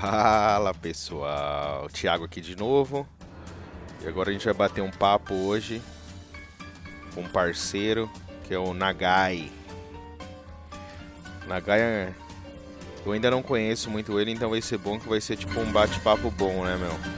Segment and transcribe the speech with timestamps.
[0.00, 3.06] Fala pessoal, Thiago aqui de novo.
[4.02, 5.82] E agora a gente vai bater um papo hoje
[7.14, 8.10] com um parceiro
[8.44, 9.50] que é o Nagai.
[11.46, 12.14] Nagai é...
[13.04, 15.70] eu ainda não conheço muito ele, então vai ser bom que vai ser tipo um
[15.70, 17.12] bate-papo bom, né, meu?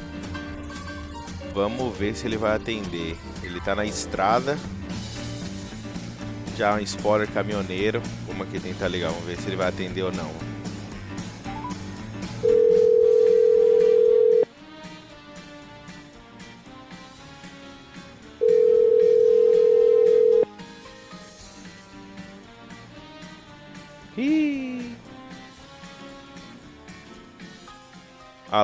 [1.52, 3.16] Vamos ver se ele vai atender.
[3.42, 4.58] Ele tá na estrada.
[6.56, 8.02] Já um spoiler caminhoneiro.
[8.26, 10.53] Vamos aqui tentar ligar, vamos ver se ele vai atender ou não.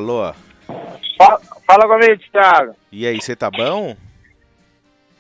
[0.01, 0.33] Alô?
[1.19, 2.75] Fala, fala comigo, Thiago.
[2.91, 3.95] E aí, você tá bom?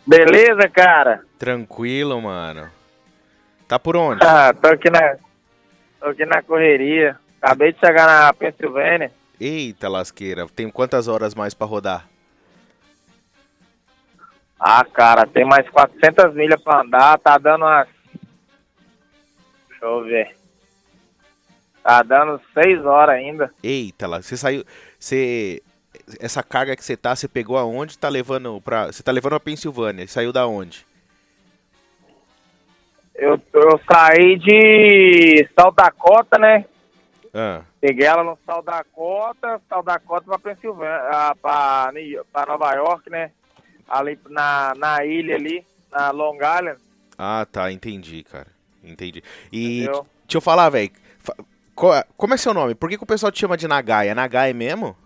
[0.06, 1.22] Beleza, cara?
[1.38, 2.70] Tranquilo, mano.
[3.68, 4.24] Tá por onde?
[4.24, 5.18] Ah, tô aqui na.
[6.00, 7.14] Tô aqui na correria.
[7.42, 9.12] Acabei de chegar na Pensilvânia.
[9.38, 12.08] Eita lasqueira, tem quantas horas mais pra rodar?
[14.58, 17.18] Ah, cara, tem mais 400 milhas pra andar.
[17.18, 17.86] Tá dando umas.
[19.68, 20.39] Deixa eu ver.
[21.82, 23.52] Tá dando 6 horas ainda.
[23.62, 24.64] Eita lá, você saiu.
[24.98, 25.62] Você.
[26.20, 27.98] Essa carga que você tá, você pegou aonde?
[27.98, 28.86] Tá levando pra.
[28.86, 30.06] Você tá levando a Pensilvânia.
[30.06, 30.86] Saiu da onde?
[33.14, 36.64] Eu, eu saí de South Dakota, né?
[37.32, 41.92] Ah, Peguei ela no South Dakota, South Dakota pra Pensilvânia, ah, pra,
[42.32, 43.30] pra Nova York, né?
[43.88, 46.78] Ali na, na ilha ali, na Long Island,
[47.22, 48.46] ah, tá, entendi, cara.
[48.82, 49.22] Entendi.
[49.52, 50.06] E entendeu?
[50.24, 50.90] deixa eu falar, velho.
[51.80, 52.74] Qual- Como é seu nome?
[52.74, 54.08] Por que, que o pessoal te chama de Nagai?
[54.08, 54.96] É Nagai mesmo?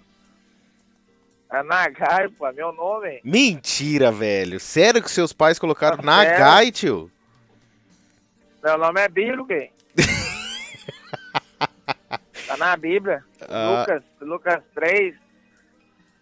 [1.53, 3.21] É Nagai, pô, é meu nome.
[3.25, 4.59] Mentira, velho.
[4.59, 7.11] Sério que seus pais colocaram Tá Nagai, tio?
[8.63, 9.73] Meu nome é Bíblia, quem?
[12.49, 13.23] tá na Bíblia.
[13.49, 13.81] Ah.
[13.81, 15.15] Lucas, Lucas 3,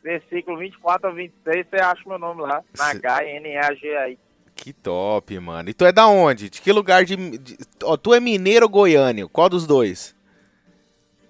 [0.03, 2.63] versículo 24 a 26, você acha meu nome lá.
[2.77, 4.19] Nagai, N-A-G-A-I.
[4.55, 5.71] Que top, mano.
[5.71, 6.51] E tu é da onde?
[6.51, 7.17] De que lugar de.
[7.39, 9.29] de- Ó, tu é mineiro ou goiânio?
[9.29, 10.15] Qual dos dois?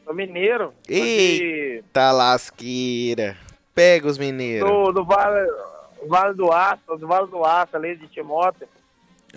[0.04, 0.72] Sou mineiro.
[0.86, 1.38] sou Ei.
[1.38, 3.36] de- Tá lasqueira.
[3.74, 4.68] Pega os mineiros.
[4.68, 5.48] Do, do vale,
[6.06, 8.68] vale do Aço, do Vale do Aço, ali de Timóteo.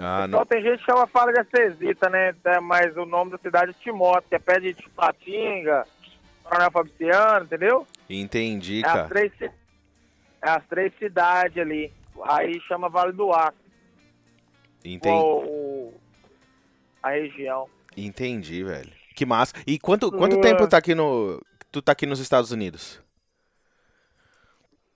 [0.01, 2.35] Ah, Só tem gente que chama Fala de Acesita, né?
[2.43, 5.85] É, Mas o nome da cidade é Timóteo, que é pé de Tipatinga,
[6.43, 7.87] Coronel Fabriciano, entendeu?
[8.09, 9.07] Entendi, É as cara.
[9.07, 9.49] três, é
[10.49, 11.93] as três cidades ali.
[12.25, 13.53] Aí chama Vale do Aço,
[14.83, 15.93] Entendi, o, o-
[17.01, 17.67] a região.
[17.95, 18.91] entendi, velho.
[19.15, 19.53] Que massa.
[19.65, 21.41] E quanto, quanto tempo tá aqui no.
[21.71, 23.01] Tu tá aqui nos Estados Unidos?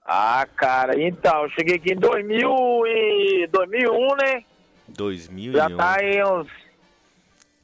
[0.06, 2.50] Ah, cara, então, cheguei aqui em 2000
[2.88, 4.44] e 2001, né?
[4.88, 5.53] 2001.
[5.53, 6.52] Já tá aí uns, uns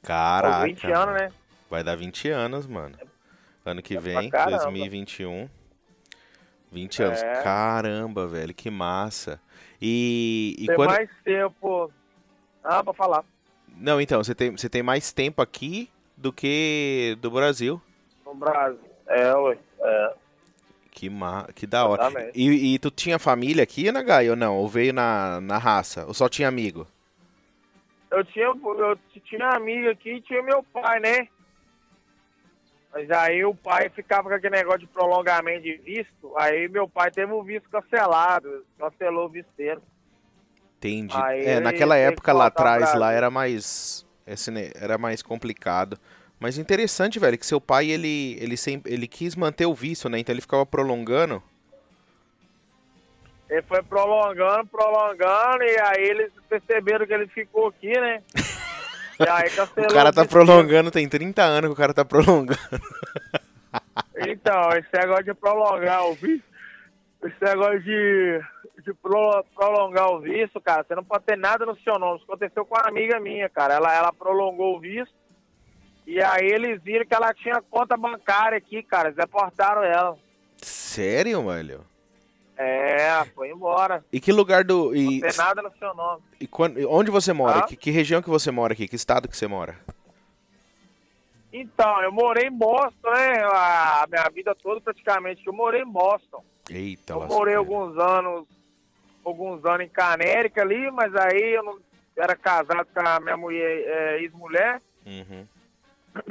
[0.03, 0.63] Caraca.
[0.65, 1.31] 20 anos, né?
[1.69, 2.95] Vai dar 20 anos, mano.
[3.65, 4.57] Ano que É vem, caramba.
[4.63, 5.49] 2021.
[6.71, 7.23] 20 anos.
[7.23, 7.41] É.
[7.41, 9.41] Caramba, velho, que massa.
[9.81, 10.89] E, e Tem quando.
[10.91, 11.91] mais tempo.
[12.63, 13.25] Ah, pra falar.
[13.75, 15.89] Não, então, você tem, você tem mais tempo aqui
[16.25, 17.79] do que do Brasil.
[18.25, 18.79] No Brasil.
[19.05, 19.57] É, ué.
[19.79, 20.13] É.
[20.89, 21.47] Que, ma...
[21.53, 22.09] que da hora.
[22.33, 24.57] E, e tu tinha família aqui, né, Gai, ou não?
[24.57, 26.03] Ou veio na, na raça?
[26.07, 26.87] Ou só tinha amigo?
[28.09, 31.27] Eu tinha, eu tinha amiga aqui e tinha meu pai, né?
[32.91, 36.33] Mas aí o pai ficava com aquele negócio de prolongamento de visto.
[36.37, 38.65] Aí meu pai teve o visto cancelado.
[38.79, 39.81] Cancelou o visto dele.
[40.77, 41.15] Entendi.
[41.15, 44.04] Aí é, naquela época lá atrás, lá era mais.
[44.25, 45.97] Esse Era mais complicado.
[46.39, 50.19] Mas interessante, velho, que seu pai, ele, ele, sempre, ele quis manter o vício, né?
[50.19, 51.41] Então ele ficava prolongando.
[53.49, 55.63] Ele foi prolongando, prolongando.
[55.63, 58.21] E aí eles perceberam que ele ficou aqui, né?
[59.17, 62.59] E aí cancelou O cara tá prolongando, tem 30 anos que o cara tá prolongando.
[64.17, 66.43] Então, esse negócio de prolongar o visto,
[67.23, 68.41] esse negócio de,
[68.85, 72.17] de pro- prolongar o visto, cara, você não pode ter nada no seu nome.
[72.17, 73.73] Isso aconteceu com uma amiga minha, cara.
[73.73, 75.13] Ela, ela prolongou o visto
[76.05, 79.07] e aí eles viram que ela tinha conta bancária aqui, cara.
[79.07, 80.15] Eles deportaram ela.
[80.61, 81.81] Sério, velho?
[82.57, 84.05] É, foi embora.
[84.13, 84.95] E que lugar do.
[84.95, 86.21] E, Não tem nada no seu nome.
[86.39, 87.59] e quando- onde você mora?
[87.59, 87.63] Ah?
[87.63, 88.87] Que, que região que você mora aqui?
[88.87, 89.75] Que estado que você mora?
[91.51, 93.41] Então, eu morei em Boston, né?
[93.43, 95.45] A minha vida toda praticamente.
[95.45, 96.43] Eu morei em Boston.
[96.69, 98.45] Eita, Eu morei alguns anos,
[99.29, 101.79] alguns anos em Canérica ali, mas aí eu não
[102.17, 105.45] era casado com a minha mulher, é, ex-mulher, Uhum,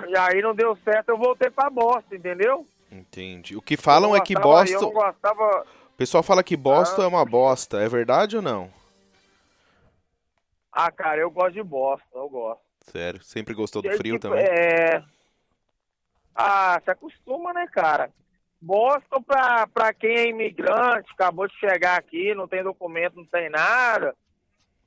[0.09, 2.67] e aí não deu certo, eu voltei pra Boston, entendeu?
[2.91, 3.57] entendi.
[3.57, 4.91] O que falam é que Boston.
[4.91, 5.67] gostava.
[5.93, 7.05] O pessoal fala que Boston Ah.
[7.05, 7.81] é uma bosta.
[7.83, 8.71] É verdade ou não?
[10.73, 12.61] Ah, cara, eu gosto de Boston, eu gosto.
[12.91, 13.23] Sério.
[13.23, 14.45] Sempre gostou do frio tipo, também?
[14.45, 15.03] É.
[16.35, 18.11] Ah, se acostuma, né, cara?
[18.65, 23.51] Boston, pra, pra quem é imigrante, acabou de chegar aqui, não tem documento, não tem
[23.51, 24.15] nada.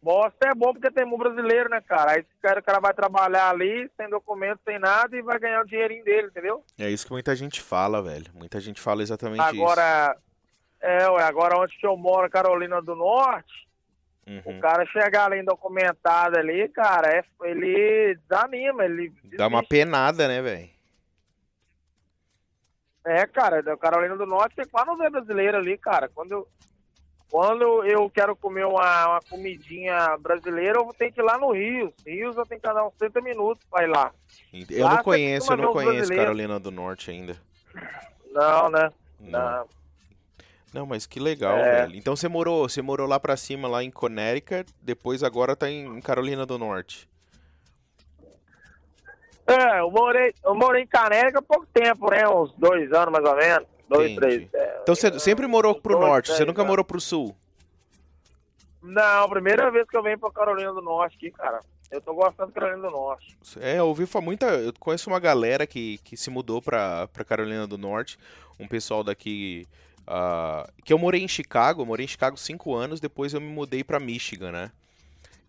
[0.01, 2.13] Boston é bom porque tem muito brasileiro, né, cara?
[2.13, 5.61] Aí o cara, o cara vai trabalhar ali, sem documento, sem nada, e vai ganhar
[5.61, 6.63] o dinheirinho dele, entendeu?
[6.79, 8.25] É isso que muita gente fala, velho.
[8.33, 10.27] Muita gente fala exatamente agora, isso.
[10.81, 13.67] É, ué, agora onde que eu moro, Carolina do Norte,
[14.27, 14.57] Uhum.
[14.57, 19.13] o cara chegar ali indocumentado ali, cara, é, ele desanima, ele...
[19.37, 20.69] Dá uma penada, né, velho?
[23.09, 26.09] É, cara, da Carolina do Norte tem quase não vê brasileiro ali, cara.
[26.13, 26.47] Quando eu,
[27.31, 31.93] quando eu quero comer uma, uma comidinha brasileira, eu tenho que ir lá no Rio.
[32.05, 34.11] Rios eu tenho que dar uns 30 minutos pra ir lá.
[34.69, 36.13] Eu Lá não conheço, eu não conheço.
[36.13, 37.37] Carolina do Norte ainda.
[38.29, 38.89] Não, né?
[39.21, 39.39] Não.
[39.39, 39.67] Não.
[40.73, 41.83] Não, mas que legal, É.
[41.85, 41.95] velho.
[41.95, 46.01] Então você morou, você morou lá pra cima, lá em Connecticut, depois agora tá em
[46.01, 47.07] Carolina do Norte.
[49.47, 52.27] É, eu morei, eu morei em Caneca há pouco tempo, né?
[52.27, 53.67] Uns dois anos mais ou menos.
[53.87, 54.45] Dois, Entendi.
[54.49, 54.53] três.
[54.53, 54.79] é.
[54.83, 56.69] Então você sempre morou pro dois, norte, você três nunca anos.
[56.69, 57.33] morou pro sul.
[58.81, 61.59] Não, primeira vez que eu venho pra Carolina do Norte aqui, cara.
[61.89, 63.37] Eu tô gostando de Carolina do Norte.
[63.61, 64.45] É, eu ouvi muita.
[64.47, 68.17] Eu conheço uma galera que, que se mudou pra, pra Carolina do Norte.
[68.59, 69.65] Um pessoal daqui.
[70.05, 73.47] ah, que eu morei em Chicago, eu morei em Chicago cinco anos, depois eu me
[73.47, 74.71] mudei pra Michigan, né?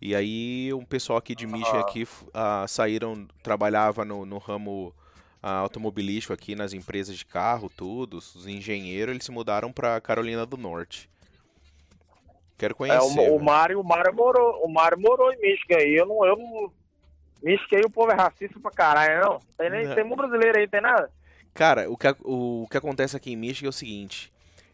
[0.01, 1.81] E aí um pessoal aqui de Michigan Ah.
[1.81, 4.93] aqui ah, saíram, trabalhava no, no ramo
[5.43, 10.45] ah, automobilístico aqui nas empresas de carro, tudo, os engenheiros, eles se mudaram pra Carolina
[10.45, 11.09] do Norte.
[12.57, 12.99] Quero É, conhecer.
[13.01, 13.39] o, o velho.
[13.43, 15.95] Mário, o Mário morou, o Mário morou em Michigan aí.
[15.95, 16.71] Eu não, eu não.
[17.41, 19.39] Michigan aí o povo é racista pra caralho, não.
[19.57, 19.95] Tem nem Não.
[19.95, 21.09] tem muito brasileiro aí, tem nada.
[21.53, 24.31] Cara, o que, a- o, que acontece aqui em Michigan é o seguinte.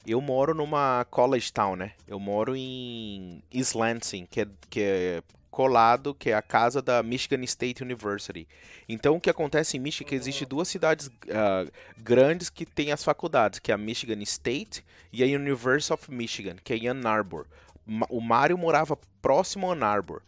[0.07, 1.93] Eu moro numa college town, né?
[2.07, 5.23] Eu moro em East Lansing, que é, que é
[5.55, 8.45] colado, que é a casa da Michigan State University.
[8.89, 11.65] Então, o que acontece em Michigan é que existe duas cidades ah,
[11.97, 16.57] grandes que têm as faculdades, que é a Michigan State e a University of Michigan,
[16.61, 17.47] que é Ann Arbor.
[18.09, 20.21] O Mário morava próximo a Ann Arbor.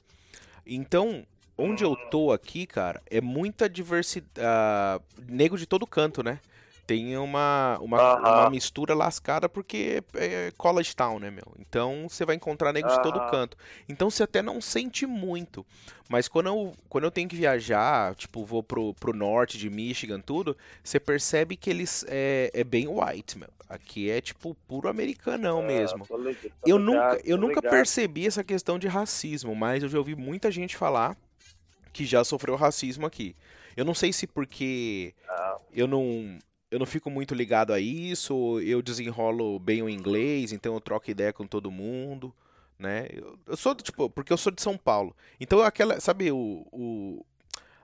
[0.65, 1.25] Então,
[1.57, 5.03] onde eu tô aqui, cara, é muita diversidade.
[5.27, 6.39] nego de todo canto, né?
[6.87, 8.23] Tem uma, uma, Aham.
[8.23, 11.53] uma mistura lascada porque é college town, né, meu?
[11.59, 13.57] Então você vai encontrar nego de todo canto.
[13.89, 15.65] Então você até não sente muito.
[16.09, 20.21] Mas quando eu, quando eu tenho que viajar, tipo, vou pro, pro norte de Michigan,
[20.21, 23.49] tudo, você percebe que eles é, é bem white, meu.
[23.69, 26.05] Aqui é tipo puro americanão mesmo.
[26.05, 27.71] É, tô lig- tô Eu ligado, nunca, eu nunca ligado.
[27.71, 31.17] percebi essa questão de racismo, mas eu já ouvi muita gente falar
[31.93, 33.35] que já sofreu racismo aqui.
[33.75, 36.37] Eu não sei se porque Ah, eu não,
[36.69, 41.09] eu não fico muito ligado a isso, eu desenrolo bem o inglês, então eu troco
[41.09, 42.33] ideia com todo mundo,
[42.77, 43.07] né?
[43.11, 45.15] Eu, eu sou, tipo, porque eu sou de São Paulo.
[45.39, 47.25] Então aquela, sabe o, o-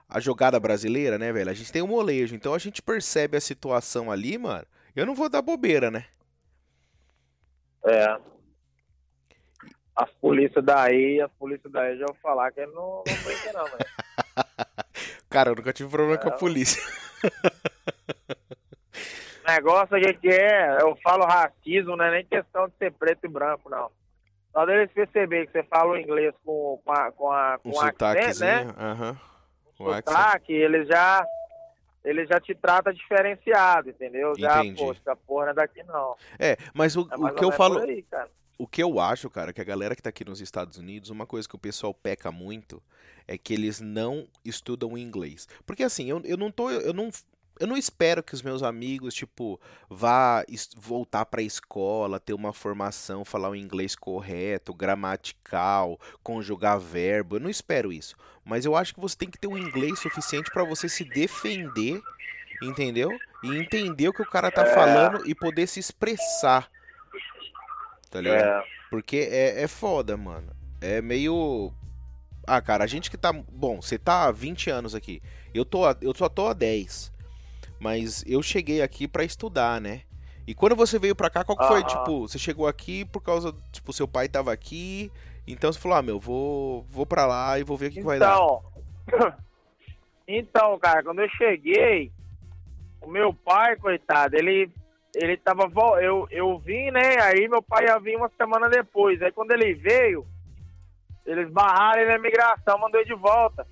[0.08, 1.50] a jogada brasileira, né, velho?
[1.50, 4.66] A gente tem um molejo, então a gente percebe a situação ali, mano.
[4.94, 6.04] Eu não vou dar bobeira, né?
[7.86, 8.16] É.
[9.96, 13.64] As polícias daí, as polícias daí já vou falar que ele não, não brinca não,
[13.64, 13.86] velho.
[15.30, 16.38] Cara, eu nunca tive problema com a Não.
[16.38, 16.82] polícia.
[19.46, 23.24] O negócio aqui que é, eu falo racismo, não é nem questão de ser preto
[23.24, 23.90] e branco, não.
[24.52, 27.80] Só deles perceber que você fala o inglês com, com, a, com, a, Um com
[27.80, 28.74] accent, né?
[28.78, 29.20] aham.
[29.78, 29.92] O.
[29.92, 31.26] Sotaque, ele já,
[32.04, 34.32] ele já te trata diferenciado, entendeu?
[34.38, 34.90] Já, Entendi.
[34.90, 36.16] essa porra não é daqui não.
[36.38, 38.04] É, mas o, É o que eu falo, aí,
[38.56, 41.26] o que eu acho, cara, que a galera que tá aqui nos Estados Unidos, uma
[41.26, 42.80] coisa que o pessoal peca muito
[43.26, 45.48] é que eles não estudam inglês.
[45.66, 47.10] Porque assim, eu, eu não tô, eu não,
[47.60, 50.44] eu não espero que os meus amigos, tipo, vá
[50.76, 57.36] voltar pra escola, ter uma formação, falar o inglês correto, gramatical, conjugar verbo.
[57.36, 58.16] Eu não espero isso.
[58.44, 62.00] Mas eu acho que você tem que ter um inglês suficiente pra você se defender,
[62.62, 63.10] entendeu?
[63.42, 64.74] E entender o que o cara tá É.
[64.74, 66.70] falando e poder se expressar.
[68.10, 68.42] Tá ligado?
[68.44, 70.54] É, Porque é, é foda, mano.
[70.80, 71.72] É meio.
[72.46, 73.32] Ah, cara, a gente que tá.
[73.32, 75.22] Bom, você tá há 20 anos aqui.
[75.52, 77.12] Eu, tô, eu só tô há 10.
[77.78, 80.02] Mas eu cheguei aqui pra estudar, né?
[80.46, 81.82] E quando você veio pra cá, qual que foi?
[81.84, 83.54] Tipo, você chegou aqui por causa.
[83.72, 85.10] Tipo, seu pai tava aqui.
[85.46, 88.06] Então você falou, ah, meu, vou, vou pra lá e vou ver o que, que
[88.06, 88.34] vai dar.
[88.34, 88.62] Então,
[90.28, 92.10] então, cara, quando eu cheguei,
[93.00, 94.70] o meu pai, coitado, ele
[95.16, 95.70] ele tava
[96.02, 97.20] eu eu vim, né?
[97.20, 99.22] Aí meu pai ia vir uma semana depois.
[99.22, 100.26] Aí quando ele veio,
[101.24, 103.66] eles barraram ele na imigração, mandou ele de volta.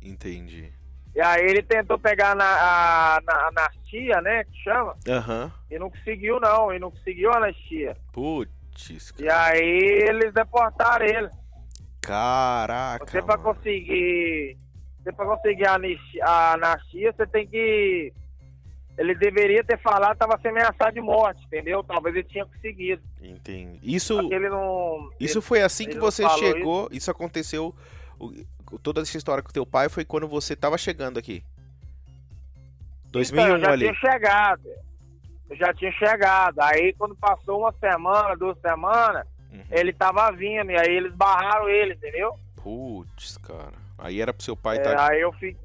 [0.00, 0.72] Entendi.
[1.14, 3.20] E aí ele tentou pegar na, a,
[3.54, 4.44] na anistia, né?
[4.44, 5.52] Que chama, Aham.
[5.70, 7.96] e não conseguiu não, e não conseguiu a anistia.
[8.12, 11.28] Putz, E aí eles deportaram ele.
[12.00, 13.06] caraca.
[13.06, 13.54] Você pra mano.
[13.54, 14.58] conseguir
[15.02, 15.78] você pra conseguir a
[16.22, 18.12] a anarquia, você tem que.
[18.96, 21.82] Ele deveria ter falado, tava sendo ameaçado de morte, entendeu?
[21.82, 23.02] Talvez ele tinha conseguido.
[23.20, 23.78] Entendi.
[23.82, 25.10] Isso, não.
[25.20, 26.88] isso ele- foi assim que você chegou.
[26.92, 27.74] Isso, aconteceu.
[28.82, 31.42] Toda essa história com teu pai foi quando você tava chegando aqui.
[33.10, 33.84] 2001 Então, eu já ali.
[33.84, 34.68] tinha chegado.
[35.50, 36.60] Eu já tinha chegado.
[36.60, 39.62] Aí quando passou uma semana, duas semanas, Uhum.
[39.70, 40.70] ele tava vindo.
[40.70, 42.38] E aí eles barraram ele, entendeu?
[42.56, 43.72] Putz, cara.
[43.98, 45.10] Aí era pro seu pai É, tá.
[45.10, 45.56] aí eu fiquei.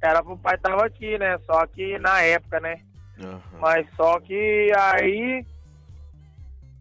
[0.00, 1.38] Era pro pai tava aqui, né?
[1.46, 2.80] Só que na época, né?
[3.20, 3.40] Aham.
[3.60, 5.44] Mas só que aí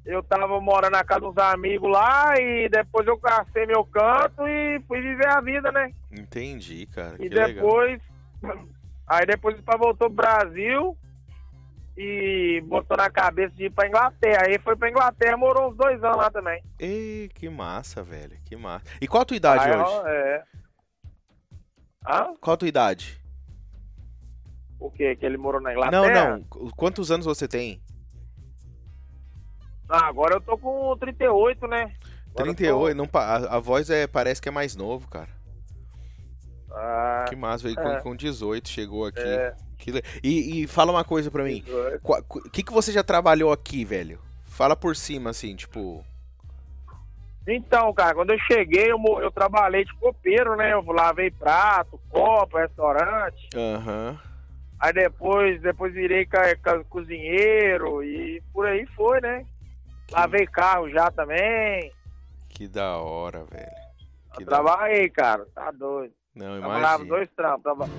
[0.06, 4.80] eu tava morando na casa dos amigos lá e depois eu cacei meu canto e
[4.88, 5.92] fui viver a vida, né?
[6.12, 7.16] Entendi, cara.
[7.16, 7.48] E Que legal.
[7.54, 8.02] depois.
[9.08, 10.98] Aí depois o pai voltou pro Brasil
[11.98, 14.44] e botou na cabeça de ir pra Inglaterra.
[14.48, 16.64] Aí foi pra Inglaterra, morou uns dois anos lá também.
[16.80, 18.38] Ei, que massa, velho.
[18.46, 18.86] Que massa.
[19.00, 20.02] E qual a tua idade Aí, hoje?
[20.08, 20.44] É.
[22.08, 22.34] Hã?
[22.42, 23.22] Qual a tua idade?
[24.80, 25.16] O quê?
[25.16, 26.38] Que ele morou na Não, Inglaterra?
[26.38, 26.70] não.
[26.72, 27.80] Quantos anos você tem?
[29.92, 31.84] Ah, agora eu tô com 38, né?
[32.34, 32.96] Agora eu 38.
[32.98, 35.28] Não, pa- a, a voz é, parece que é mais novo, cara.
[36.70, 38.00] tô- Ah, Que massa, veio com, é.
[38.02, 39.20] com 18, chegou aqui.
[39.20, 39.54] é.
[39.78, 39.92] Que
[40.24, 41.62] e, e fala uma coisa pra mim.
[41.66, 42.02] 18.
[42.04, 44.20] O que, que você já trabalhou aqui, velho?
[44.46, 46.06] Fala por cima, assim, tipo.
[47.48, 50.72] Então, cara, quando eu cheguei, eu, eu trabalhei de copeiro, né?
[50.74, 53.50] Eu lavei prato, copo, restaurante.
[53.56, 54.20] Aham.
[54.80, 56.28] Aí depois, depois virei
[56.90, 59.46] cozinheiro e por aí foi, né?
[60.12, 61.92] Lavei carro já também.
[62.50, 63.72] que da hora, velho.
[64.36, 65.46] Que Eu trabalhei, cara.
[65.54, 66.14] Tá doido.
[66.36, 67.10] Não, Trabalhava imagina.
[67.10, 67.64] dois trampos.
[67.64, 67.90] Traba...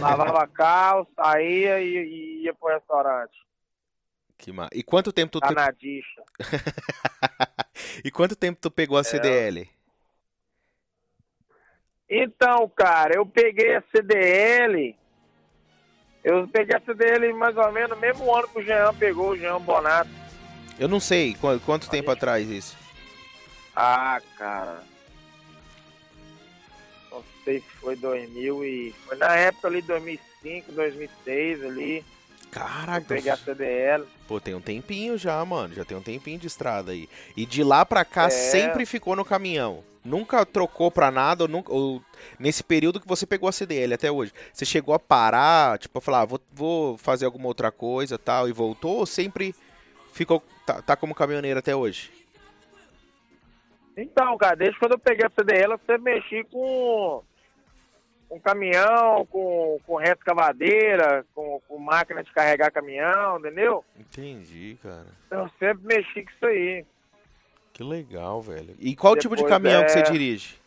[0.00, 3.32] Lavava carro, saía e, e ia pro restaurante.
[4.38, 4.68] Que ma...
[4.72, 6.22] E quanto tempo tu, Tá na dicha.
[8.04, 8.70] E quanto tempo tu É.
[8.70, 9.68] pegou a CDL?
[12.08, 14.96] Então, cara, eu peguei a CDL.
[16.22, 19.36] Eu peguei a CDL mais ou menos no mesmo ano que o Jean pegou, o
[19.36, 20.10] Jean Bonato.
[20.78, 22.76] Eu não sei qu- quanto tempo gente- atrás isso.
[23.74, 24.82] Ah, cara.
[27.10, 28.94] Não sei se foi 2000 e...
[29.06, 31.96] Foi na época ali, 2005, 2006 ali.
[31.98, 32.04] Eu
[32.50, 34.04] Caraca, peguei a CDL.
[34.28, 35.74] pô, tem um tempinho já, mano.
[35.74, 37.08] Já tem um tempinho de estrada aí.
[37.36, 38.30] E de lá pra cá É.
[38.30, 39.82] sempre ficou no caminhão.
[40.04, 42.02] Nunca trocou pra nada, ou, nunca, ou
[42.38, 44.32] nesse período que você pegou a CDL até hoje.
[44.52, 48.48] Você chegou a parar, tipo, a falar, ah, vou, vou fazer alguma outra coisa tal,
[48.48, 49.54] e voltou, ou sempre
[50.12, 52.10] ficou, tá, tá como caminhoneiro até hoje?
[53.96, 57.22] Então, cara, desde quando eu peguei a CDL, eu sempre mexi com,
[58.28, 63.84] com caminhão, com, com retroescavadeira, com, com máquina de carregar caminhão, entendeu?
[63.98, 65.06] Entendi, cara.
[65.30, 66.86] Eu sempre mexi com isso aí.
[67.74, 68.74] Que legal, velho.
[68.78, 70.61] E qual tipo de Depois, caminhão que você é- dirige?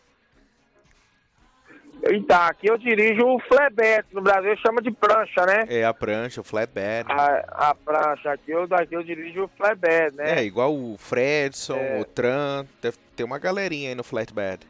[2.12, 5.64] Então, aqui eu dirijo o flatbed, no Brasil chama de prancha, né?
[5.68, 7.10] É a prancha, o flatbed.
[7.10, 10.38] A, a prancha aqui, eu, daqui eu dirijo o flatbed, né?
[10.40, 12.00] É, igual o Fredson, É.
[12.00, 14.66] o Tran, deve ter uma galerinha aí no flatbed.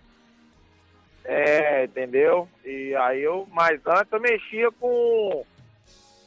[1.24, 2.48] É, entendeu?
[2.64, 5.44] E aí eu, mas antes eu mexia com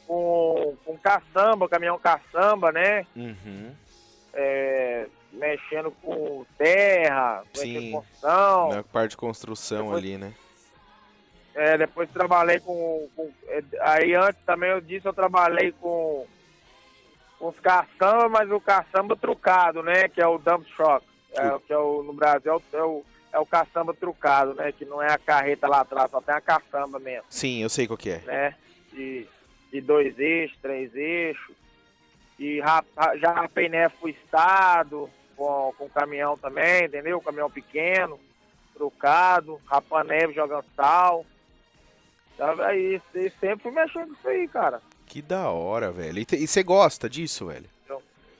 [0.06, 3.06] com, com caçamba, caminhão caçamba, né?
[3.16, 3.72] Uhum.
[4.34, 7.72] É, mexendo com terra, Sim.
[7.74, 8.68] mexendo com construção.
[8.70, 10.32] Na parte de construção Depois- ali, né?
[11.54, 16.26] É, depois trabalhei com, com- é, Aí antes também eu disse, eu trabalhei com,
[17.38, 20.08] com os caçamba, mas o caçamba trucado, né?
[20.08, 21.04] Que é o dump truck.
[21.32, 23.04] É, que é o, no Brasil é o, é, o,
[23.34, 24.72] é o caçamba trucado, né?
[24.72, 27.86] Que não é a carreta lá atrás, só tem a caçamba mesmo, Sim, eu sei
[27.86, 28.18] qual que é.
[28.26, 28.54] né?
[28.92, 29.26] De,
[29.72, 31.54] de dois eixos, três eixos.
[32.38, 37.20] E rapa- já rapei neve pro estado, com, com caminhão também, entendeu?
[37.20, 38.18] Caminhão pequeno,
[38.74, 41.24] trucado, rapando neve, jogando sal.
[42.64, 43.00] Aí,
[43.38, 44.80] sempre mexendo com isso aí, cara.
[45.06, 46.18] Que da hora, velho.
[46.18, 47.68] E você gosta disso, velho?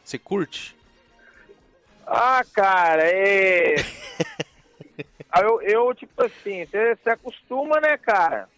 [0.04, 0.76] Você curte?
[2.07, 3.76] Ah, cara, é.
[5.30, 8.49] Aí eu, eu, tipo assim, você acostuma, né, cara?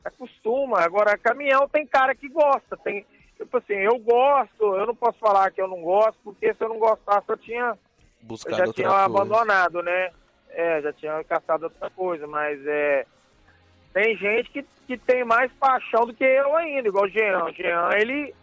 [0.00, 0.80] Você acostuma.
[0.80, 2.76] Agora, caminhão tem cara que gosta.
[2.78, 3.04] Tem,
[3.36, 6.70] tipo assim, eu gosto, eu não posso falar que eu não gosto, porque se eu
[6.70, 7.78] não gostasse, eu tinha, eu
[8.22, 9.04] Buscar já tinha coisa.
[9.04, 10.10] abandonado, né?
[10.48, 13.06] É, já tinha caçado outra coisa, mas é.
[13.92, 17.44] Tem gente que, que tem mais paixão do que eu ainda, igual o Jean.
[17.44, 18.34] O Jean, ele,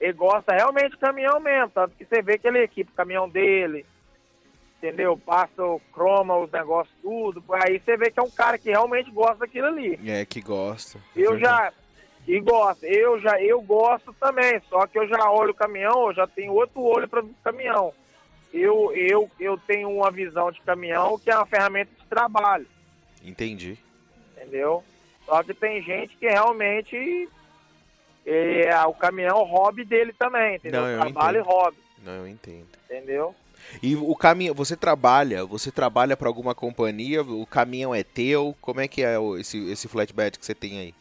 [0.00, 3.28] ele gosta realmente de caminhão mesmo, tanto que você vê que ele equipa o caminhão
[3.28, 3.86] dele,
[4.78, 5.16] entendeu?
[5.16, 9.10] Passa o croma, os negócios tudo, aí você vê que é um cara que realmente
[9.10, 9.98] gosta daquilo ali.
[10.06, 10.98] É, que gosta.
[11.16, 11.42] Eu Verdade.
[11.42, 11.72] já,
[12.28, 16.14] e gosto, eu já, eu gosto também, só que eu já olho o caminhão, eu
[16.14, 17.92] já tenho outro olho para o caminhão.
[18.52, 22.66] Eu, eu, eu tenho uma visão de caminhão que é uma ferramenta de trabalho,
[23.22, 23.78] Entendi.
[24.36, 24.82] Entendeu?
[25.30, 27.28] Só que tem gente que realmente
[28.26, 30.82] é o caminhão hobby dele também, entendeu?
[30.82, 31.52] Não, Trabalho e entendo.
[31.52, 32.66] hobby, Não, eu entendo.
[32.86, 33.34] entendeu?
[33.80, 38.80] E o caminhão, você trabalha, você trabalha para alguma companhia, o caminhão é teu, como
[38.80, 40.94] é que é o- esse, esse flatbed que você tem aí?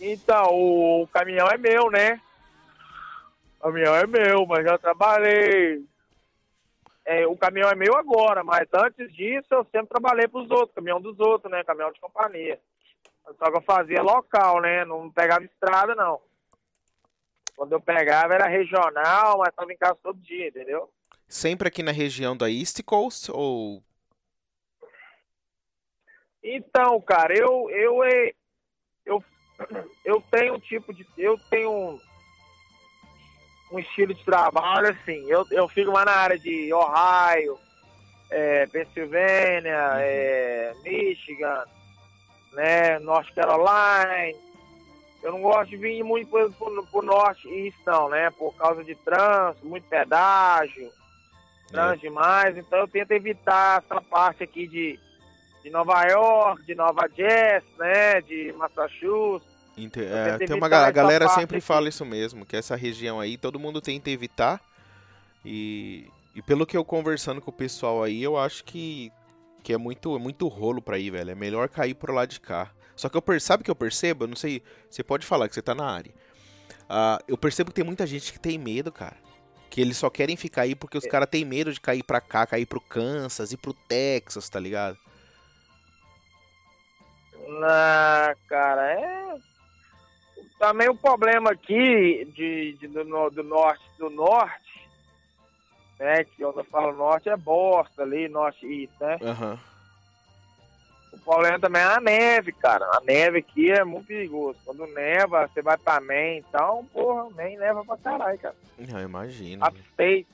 [0.00, 2.18] Então, o caminhão é meu, né?
[3.60, 5.84] O caminhão é meu, mas já trabalhei.
[7.04, 10.98] É, o caminhão é meu agora, mas antes disso eu sempre trabalhei pros outros, caminhão
[11.00, 11.62] dos outros, né?
[11.64, 12.58] Caminhão de companhia.
[13.36, 14.84] Só que eu fazia local, né?
[14.84, 16.20] Não pegava estrada, não.
[17.56, 20.88] Quando eu pegava era regional, mas tava em casa todo dia, entendeu?
[21.26, 23.82] Sempre aqui na região da East Coast ou
[26.42, 28.32] Então, cara, eu eu eh,
[29.04, 29.24] eu
[30.04, 32.00] eu tenho um tipo de eu tenho um,
[33.72, 35.28] um estilo de trabalho assim.
[35.28, 37.58] Eu, eu fico mais na área de Ohio,
[38.30, 41.64] eh, Pensilvânia, eh, Michigan,
[42.52, 44.38] né, North Carolina.
[45.22, 48.30] Eu não gosto de vir muito pro, pro, pro norte e não, né?
[48.30, 50.90] Por causa de trânsito, muito pedágio,
[51.68, 52.56] trânsito demais.
[52.56, 54.98] Então eu tento evitar essa parte aqui de
[55.68, 59.46] de Nova York, de Nova Jersey, né, de Massachusetts.
[59.76, 61.66] Eu é, tem uma a galera sempre aqui.
[61.66, 64.60] fala isso mesmo, que essa região aí todo mundo tenta evitar.
[65.44, 69.12] E, e pelo que eu conversando com o pessoal aí, eu acho que,
[69.68, 71.30] que é muito, é muito rolo pra ir, velho.
[71.30, 72.70] É melhor cair pro lado de cá.
[72.96, 74.24] Só que eu per- sabe o que eu percebo?
[74.24, 76.10] Eu não sei, você pode falar que você tá na área.
[76.88, 79.18] Ah, eu percebo que tem muita gente que tem medo, cara.
[79.68, 81.08] Que eles só querem ficar aí porque os É.
[81.10, 84.96] caras têm medo de cair pra cá, cair pro Kansas e pro Texas, tá ligado?
[87.60, 89.36] Na, cara, é.
[90.58, 94.67] Também o problema aqui de, de- do, do norte do norte,
[95.98, 96.24] né?
[96.24, 99.18] Que quando eu falo norte é bosta ali, norte e isso, né?
[99.22, 99.58] Aham.
[101.12, 102.84] O problema também é a neve, cara.
[102.92, 104.58] A neve aqui é muito perigoso.
[104.64, 108.54] Quando neva, você vai pra Maine, então, porra, Maine neva pra caralho, cara.
[108.94, 109.66] Ah, imagino.
[109.66, 110.26] Upstate,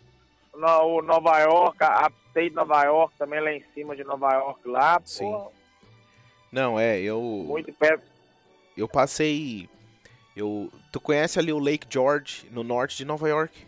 [0.55, 4.69] no, o Nova York, a Upstate Nova York, também lá em cima de Nova York,
[4.69, 5.31] lá, Sim.
[5.31, 5.53] pô,
[6.53, 7.21] Não, é, eu.
[7.21, 8.05] muito perto.
[8.77, 9.69] Eu passei.
[10.37, 13.67] Eu, tu conhece ali o Lake George, no norte de Nova York?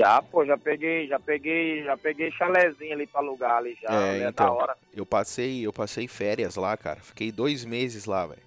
[0.00, 4.10] Já, pô, já peguei, já peguei, já peguei chalezinho ali pra alugar ali já, É,
[4.10, 4.46] ali é então.
[4.46, 4.76] da hora.
[4.96, 7.00] Eu passei, eu passei férias lá, cara.
[7.02, 8.40] Fiquei dois meses lá, velho.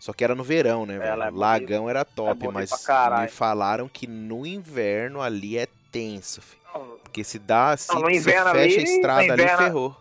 [0.00, 1.12] Só que era no verão, né, velho?
[1.12, 1.38] É bonito.
[1.38, 6.62] Lagão era top, bonito mas me falaram que no inverno ali é tenso, filho.
[6.74, 9.96] Não, Porque se dá, se no você fecha ali, a estrada ali, ferrou.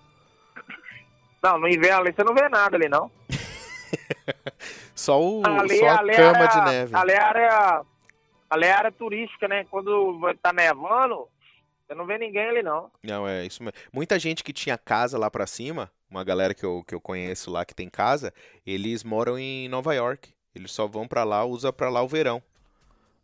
[1.43, 3.11] Não, no inverno ali você não vê nada ali, não.
[4.95, 6.95] Só, o, ali, só a ali cama era, de neve.
[6.95, 7.81] Ali é área,
[8.49, 9.65] ali é área turística, né?
[9.69, 11.27] Quando tá nevando,
[11.87, 12.91] você não vê ninguém ali, não.
[13.03, 13.77] Não, é isso mesmo.
[13.91, 17.51] Muita gente que tinha casa lá pra cima, uma galera que eu, que eu conheço
[17.51, 18.33] lá que tem casa,
[18.65, 20.29] eles moram em Nova York.
[20.55, 22.41] Eles só vão pra lá, usa pra lá o verão.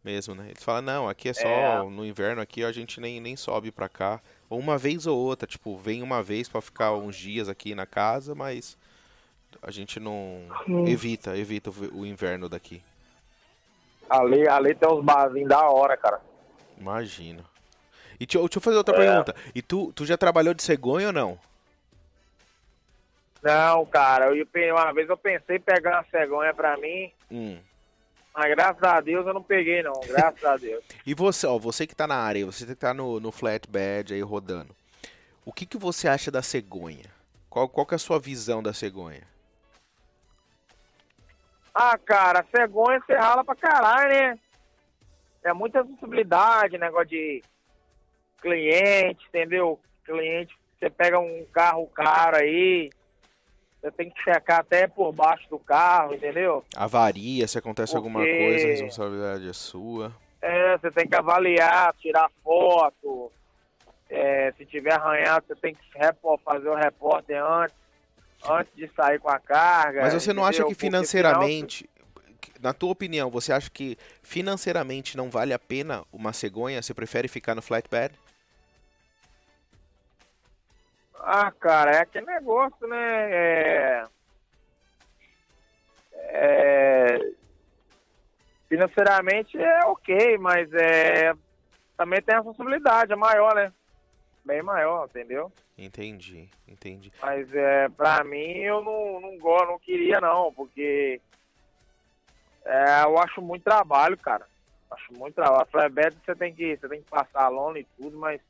[0.04, 0.48] Mesmo, né?
[0.50, 1.90] Eles falam, não, aqui é só É.
[1.90, 4.22] no inverno aqui a gente nem, nem sobe pra cá.
[4.50, 7.86] Ou uma vez ou outra, tipo, vem uma vez pra ficar uns dias aqui na
[7.86, 8.78] casa, mas
[9.62, 10.86] a gente não Hum.
[10.88, 12.84] evita, evita o inverno daqui.
[14.10, 16.20] Ali, ali tem uns barzinhos da hora, cara.
[16.78, 17.44] Imagina.
[18.20, 18.98] E deixa, eu- deixa eu fazer outra É.
[19.00, 19.36] pergunta.
[19.56, 21.40] E tu, tu já trabalhou de cegonha ou não?
[23.42, 27.60] Não, cara, eu, uma vez eu pensei em pegar uma cegonha pra mim, Hum.
[28.34, 30.00] mas graças a Deus eu não peguei, não.
[30.08, 30.82] Graças a Deus.
[31.06, 34.22] E você, ó, você que tá na área, você que tá no, no flatbed aí
[34.22, 34.74] rodando.
[35.46, 37.12] O que, que você acha da cegonha?
[37.50, 39.24] Qual, qual que é a sua visão da cegonha?
[41.74, 44.40] Ah, cara, cegonha você rala pra caralho, né?
[45.44, 47.42] É muita responsabilidade, negócio de
[48.42, 49.80] cliente, entendeu?
[50.06, 52.90] Cliente, você pega um carro caro aí,
[53.82, 56.64] você tem que checar até por baixo do carro, entendeu?
[56.76, 60.14] Avaria, se acontece alguma Porque- coisa, a responsabilidade é sua.
[60.42, 63.32] É, você tem que avaliar, tirar foto.
[64.10, 65.82] É, se tiver arranhado, você tem que
[66.44, 67.76] fazer o repórter antes,
[68.50, 70.02] antes de sair com a carga.
[70.02, 71.90] Mas você não acha que financeiramente,
[72.62, 76.82] na tua opinião, você acha que financeiramente não vale a pena uma cegonha?
[76.82, 78.14] Você prefere ficar no flatbed?
[81.20, 83.32] Ah, cara, é aquele negócio, né?
[83.32, 84.06] É...
[86.14, 87.32] é,
[88.68, 91.34] Financeiramente é ok, mas é...
[91.96, 93.72] também tem a responsabilidade, é maior, né?
[94.46, 95.52] Bem maior, entendeu?
[95.78, 97.12] Entendi, entendi.
[97.22, 101.22] Mas é, pra mim eu não, não gosto, não queria não, porque
[102.66, 104.46] é, eu acho muito trabalho, cara.
[104.92, 105.68] Acho muito trabalho.
[105.72, 108.42] Flatbed você tem que, você tem que passar a lona e tudo, mas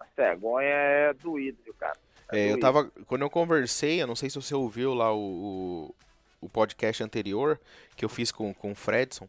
[0.00, 1.96] a cegonha é doído, viu, cara?
[2.30, 2.60] É, eu doído.
[2.60, 2.90] tava.
[3.06, 5.94] Quando eu conversei, eu não sei se você ouviu lá o, o,
[6.40, 7.60] o podcast anterior
[7.94, 9.28] que eu fiz com, com o Fredson.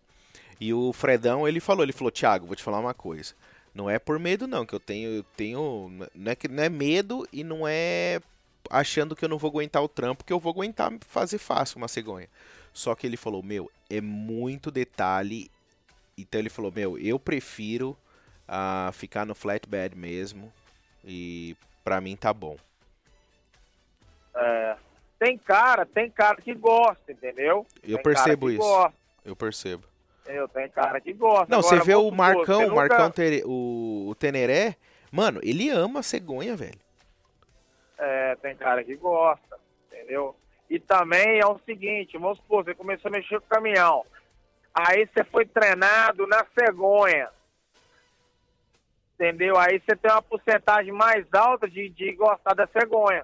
[0.59, 3.35] E o Fredão, ele falou, ele falou, Thiago, vou te falar uma coisa.
[3.73, 5.09] Não é por medo, não, que eu tenho.
[5.09, 5.91] Eu tenho.
[6.13, 8.21] Não é, que, não é medo e não é
[8.69, 11.87] achando que eu não vou aguentar o trampo, que eu vou aguentar fazer fácil uma
[11.87, 12.29] cegonha.
[12.71, 15.51] Só que ele falou, meu, é muito detalhe.
[16.17, 17.97] Então ele falou, meu, eu prefiro
[18.47, 20.51] ah, ficar no flatbed mesmo.
[21.03, 22.57] E pra mim tá bom.
[24.35, 24.75] É,
[25.19, 27.65] tem cara, tem cara que gosta, entendeu?
[27.83, 28.59] Eu Tem percebo isso.
[28.59, 29.92] Gosta, Eu percebo.
[30.23, 30.47] Entendeu?
[30.47, 31.45] Tem cara que gosta.
[31.49, 34.75] Não, Agora, você vê o Marcão, o nunca- Marcão Tere- o, o Teneré,
[35.11, 36.79] mano, ele ama a cegonha, velho.
[37.97, 39.57] É, tem cara que gosta,
[39.87, 40.35] entendeu?
[40.69, 44.03] E também é o seguinte, vamos supor, você começou a mexer com o caminhão.
[44.73, 47.29] Aí você foi treinado na cegonha.
[49.13, 49.57] Entendeu?
[49.57, 53.23] Aí você tem uma porcentagem mais alta de, de gostar da cegonha.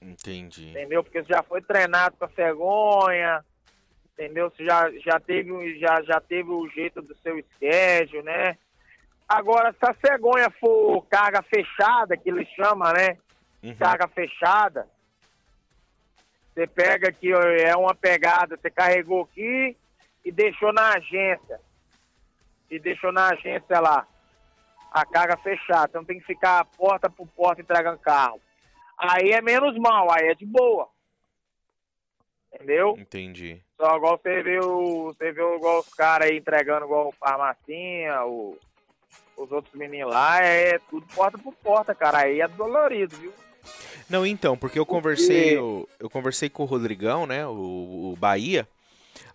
[0.00, 0.70] Entendi.
[0.70, 1.04] entendeu?
[1.04, 3.44] Porque você já foi treinado com a cegonha,
[4.12, 4.50] entendeu?
[4.50, 8.56] Você já, já, teve, já, já teve o jeito do seu schedule, né?
[9.28, 13.16] Agora, se a cegonha for carga fechada, que eles chamam, né?
[13.62, 13.74] Uhum.
[13.76, 14.86] Carga fechada,
[16.52, 19.76] você pega aqui, é uma pegada, você carregou aqui
[20.24, 21.60] e deixou na agência.
[22.70, 24.06] E deixou na agência lá.
[24.92, 25.86] A carga fechada.
[25.88, 28.40] Então tem que ficar porta por porta entregando carro.
[28.98, 30.88] Aí é menos mal, aí é de boa.
[32.54, 32.94] Entendeu?
[32.98, 33.60] Entendi.
[33.80, 38.24] Só igual você vê, o, você vê igual os caras aí entregando igual o farmacinha,
[38.24, 38.58] o,
[39.36, 42.18] os outros meninos lá, é tudo porta por porta, cara.
[42.18, 43.32] Aí é dolorido, viu?
[44.08, 48.68] Não, então, porque eu conversei, eu, eu conversei com o Rodrigão, né, o, o Bahia.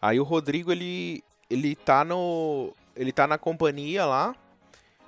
[0.02, 4.36] Aí o Rodrigo ele ele tá no ele tá na companhia lá,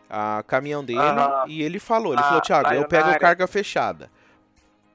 [0.10, 1.00] a caminhão dele
[1.48, 3.20] e ele falou, ele Ah, falou, Thiago, eu pego Sayonara.
[3.20, 4.10] carga fechada.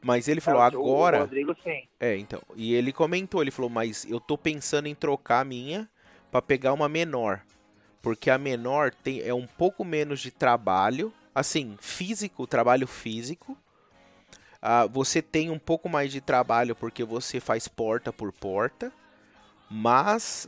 [0.05, 1.89] Mas ele falou, É, agora O Rodrigo, sim.
[1.99, 2.43] É, então.
[2.55, 5.89] E ele comentou, ele falou, mas eu tô pensando em trocar a minha
[6.31, 7.41] pra pegar uma menor.
[8.03, 11.11] Porque a menor tem, é um pouco menos de trabalho.
[11.35, 13.57] Assim, físico, trabalho físico.
[14.61, 18.93] Ah, você tem um pouco mais de trabalho porque você faz porta por porta.
[19.71, 20.47] Mas,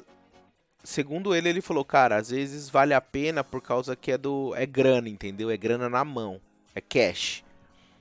[0.84, 4.54] segundo ele, ele falou, cara, às vezes vale a pena por causa que é do.
[4.54, 5.50] É grana, entendeu?
[5.50, 6.38] É grana na mão.
[6.74, 7.42] É cash.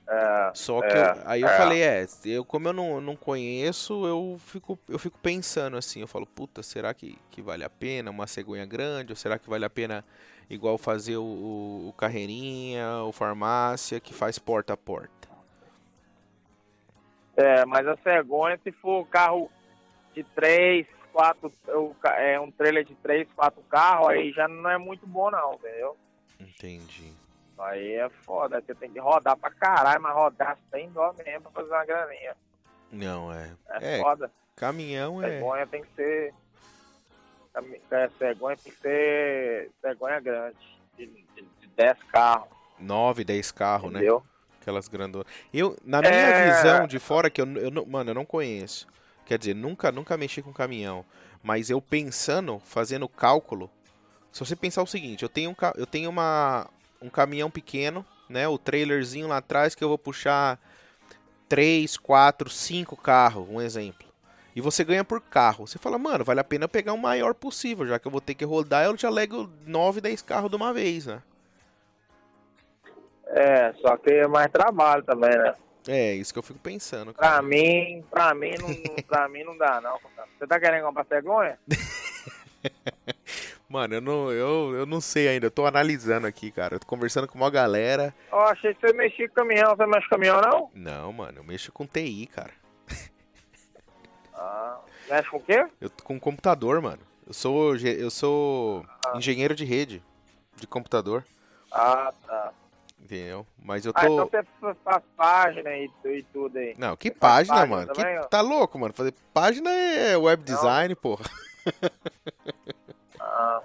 [0.08, 1.56] É, Só que É, eu- aí eu é.
[1.56, 6.06] falei, é, eu, como eu não, não conheço, eu fico, eu fico pensando assim, eu
[6.06, 9.12] falo, puta, será que, que vale a pena uma cegonha grande?
[9.12, 10.04] Ou será que vale a pena
[10.48, 15.28] igual fazer o, o, o carreirinha, o farmácia, que faz porta a porta?
[17.36, 19.50] é, mas a cegonha, se for carro
[20.14, 21.52] de três, quatro,
[22.16, 25.96] é um trailer de três, quatro carros, aí já não é muito bom não, entendeu?
[26.40, 27.12] Entendi.
[27.58, 31.62] Aí é foda, você tem que rodar pra caralho, mas rodar sem dó mesmo pra
[31.62, 32.36] fazer uma graninha.
[32.92, 33.50] Não, é.
[33.80, 34.30] É, É, foda.
[34.54, 35.30] caminhão é.
[35.30, 36.34] Cegonha tem que ser.
[37.90, 40.56] é, Cegonha tem que ser cegonha grande,
[40.96, 43.98] de, de, de 10 carros, 9, 10 carros, né?
[44.00, 44.22] entendeu?
[44.60, 45.26] Aquelas grandonas.
[45.54, 46.50] Eu, na minha É.
[46.50, 48.86] visão de fora, que eu, eu não- mano, eu não conheço.
[49.24, 51.04] Quer dizer, nunca, nunca mexi com caminhão.
[51.42, 53.70] Mas eu pensando, fazendo cálculo,
[54.32, 56.68] se você pensar o seguinte, eu tenho um, eu tenho uma,
[57.00, 58.46] um caminhão pequeno, né?
[58.48, 60.58] O trailerzinho lá atrás que eu vou puxar
[61.48, 64.06] 3, 4, 5 carros, um exemplo.
[64.54, 65.66] E você ganha por carro.
[65.66, 68.34] Você fala, mano, vale a pena pegar o maior possível, já que eu vou ter
[68.34, 71.22] que rodar, eu já lego 9, 10 carros de uma vez, né?
[73.28, 75.54] É, só que é mais trabalho também, né?
[75.88, 77.42] É, isso que eu fico pensando, Pra cara.
[77.42, 79.98] mim, pra mim, não, pra mim não dá, não.
[80.38, 81.58] Você tá querendo comprar cegonha?
[83.68, 86.76] Mano, eu não, eu, eu não sei ainda, eu tô analisando aqui, cara.
[86.76, 88.14] Eu tô conversando com uma galera.
[88.30, 89.74] Eu achei que você mexia com caminhão.
[89.74, 90.70] Você mexe com caminhão, não?
[90.72, 92.52] Não, mano, eu mexo com TI, cara.
[94.38, 95.66] Ah, mexe com o quê?
[95.80, 97.00] Eu tô com computador, mano.
[97.26, 100.02] Eu sou, eu sou engenheiro de rede
[100.56, 101.24] de computador,
[101.72, 102.52] Ah, tá.
[103.02, 103.46] entendeu?
[103.58, 104.38] Mas eu Ah, então tô.
[104.60, 106.74] você faz página e, e tudo aí.
[106.76, 107.92] Não, que página, página mano?
[107.92, 107.94] Que...
[108.02, 108.24] também, ó?
[108.24, 108.92] Tá louco, mano?
[108.94, 111.24] Fazer página é web design, porra.
[113.38, 113.60] Ah,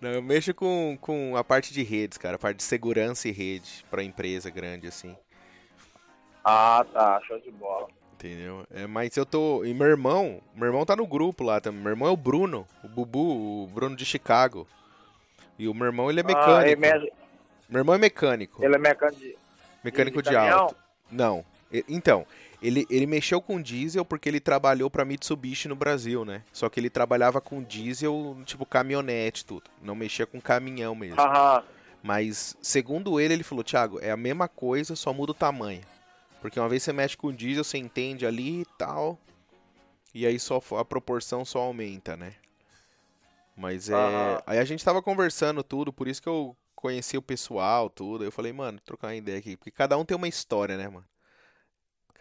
[0.00, 2.34] Não, eu mexo com, com a parte de redes, cara.
[2.34, 5.16] A parte de segurança e rede pra empresa grande, assim.
[6.44, 7.20] ah, tá.
[7.26, 7.88] Show de bola.
[8.14, 8.66] Entendeu?
[8.70, 9.64] É, mas eu tô.
[9.64, 11.80] E meu irmão, meu irmão tá no grupo lá também.
[11.82, 14.66] Meu irmão é o Bruno, o Bubu, o Bruno de Chicago.
[15.58, 16.66] E o meu irmão, ele é Ah, mecânico.
[16.66, 17.12] ele, mexe-
[17.68, 18.64] Meu irmão é mecânico.
[18.64, 19.36] ele é mecânico de,
[19.84, 20.58] mecânico de, caminhão?
[20.60, 20.76] alto.
[21.10, 21.44] Não.
[21.88, 22.26] Então,
[22.64, 26.42] ele, ele mexeu com diesel porque ele trabalhou pra Mitsubishi no Brasil, né?
[26.50, 29.70] Só que ele trabalhava com diesel, tipo caminhonete, tudo.
[29.82, 31.20] Não mexia com caminhão mesmo.
[31.20, 31.62] Aham.
[32.02, 35.82] Mas, segundo ele, ele falou, Thiago, é a mesma coisa, só muda o tamanho.
[36.40, 39.18] Porque uma vez você mexe com diesel, você entende ali e tal.
[40.14, 42.34] E aí só a proporção só aumenta, né?
[43.54, 43.94] Mas é.
[43.94, 44.42] Aham.
[44.46, 48.24] Aí a gente tava conversando tudo, por isso que eu conheci o pessoal, tudo.
[48.24, 49.54] Eu falei, mano, trocar uma ideia aqui.
[49.54, 51.04] Porque cada um tem uma história, né, mano?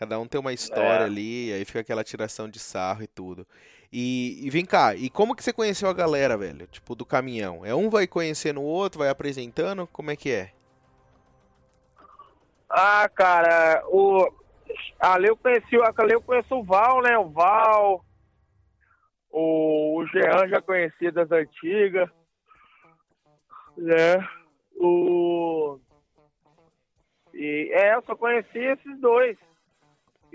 [0.03, 1.05] Cada um tem uma história É.
[1.05, 3.47] ali, aí fica aquela tiração de sarro e tudo.
[3.89, 6.67] E, e vem cá, e como que você conheceu a galera, velho?
[6.67, 7.65] Tipo, do caminhão?
[7.65, 9.87] É um vai conhecendo o outro, vai apresentando?
[9.87, 10.51] Como é que é?
[12.69, 14.29] Ah, cara, o.
[14.99, 17.17] Ali eu conheci, ali eu conheço o Val, né?
[17.17, 18.03] O Val.
[19.31, 22.09] O, o Jean já conhecia das antigas.
[23.77, 24.27] Né?
[24.75, 25.79] O.
[27.33, 29.37] E é, eu só conheci esses dois.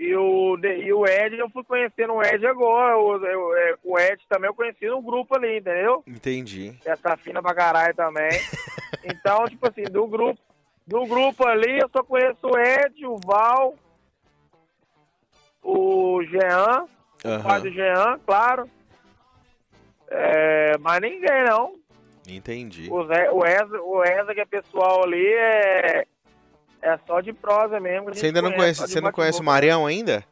[0.01, 2.97] E o, e o Ed, eu fui conhecendo o Ed agora.
[2.97, 6.01] O, eu- é, o Ed também eu conheci no grupo ali, entendeu?
[6.07, 6.73] Entendi.
[6.85, 8.29] Essa fina pra caralho também.
[9.03, 10.39] Então, tipo assim, do grupo,
[10.85, 13.75] do grupo ali, eu só conheço o Ed, o Val,
[15.63, 16.85] o Jean,
[17.23, 18.69] o pai do Jean, claro.
[20.09, 21.75] É, mas ninguém, não.
[22.27, 22.89] entendi.
[22.91, 26.05] O, Zé, o, Eza, o Eza, que é pessoal ali, é,
[26.81, 28.13] é só de prosa mesmo.
[28.13, 29.43] Você ainda não conhece, de você não conhece o.
[29.43, 30.23] Marião ainda?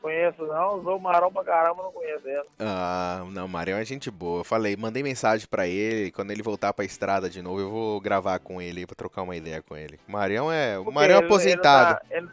[0.00, 0.78] Conheço, não.
[0.78, 2.44] Usou o Marão pra caramba, não conheço ele.
[2.60, 4.40] Ah, não, o Marião é gente boa.
[4.40, 8.00] Eu falei, mandei mensagem pra ele, quando ele voltar pra estrada de novo, eu vou
[8.00, 9.98] gravar com ele pra trocar uma ideia com ele.
[10.08, 11.94] O Marião é, o Porque Marião é ele- ele aposentado.
[11.98, 12.28] tá- Ele,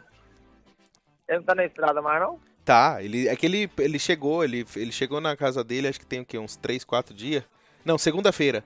[1.28, 2.38] ele não tá na estrada mais, não?
[2.64, 6.06] Tá, ele é que ele, ele chegou, ele, ele chegou na casa dele, acho que
[6.06, 6.38] tem o quê?
[6.38, 7.42] Uns 3, 4 dias?
[7.84, 8.64] Não, segunda-feira.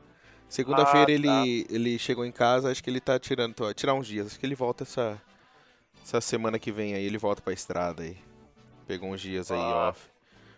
[0.51, 1.13] Segunda-feira Ah, tá.
[1.47, 4.27] ele, ele chegou em casa, acho que ele tá tirando, tirar uns dias.
[4.27, 5.23] Acho que ele volta essa,
[6.03, 8.19] essa semana que vem aí, ele volta pra estrada aí.
[8.87, 9.91] Pegou uns dias aí Ah.
[9.91, 10.09] off.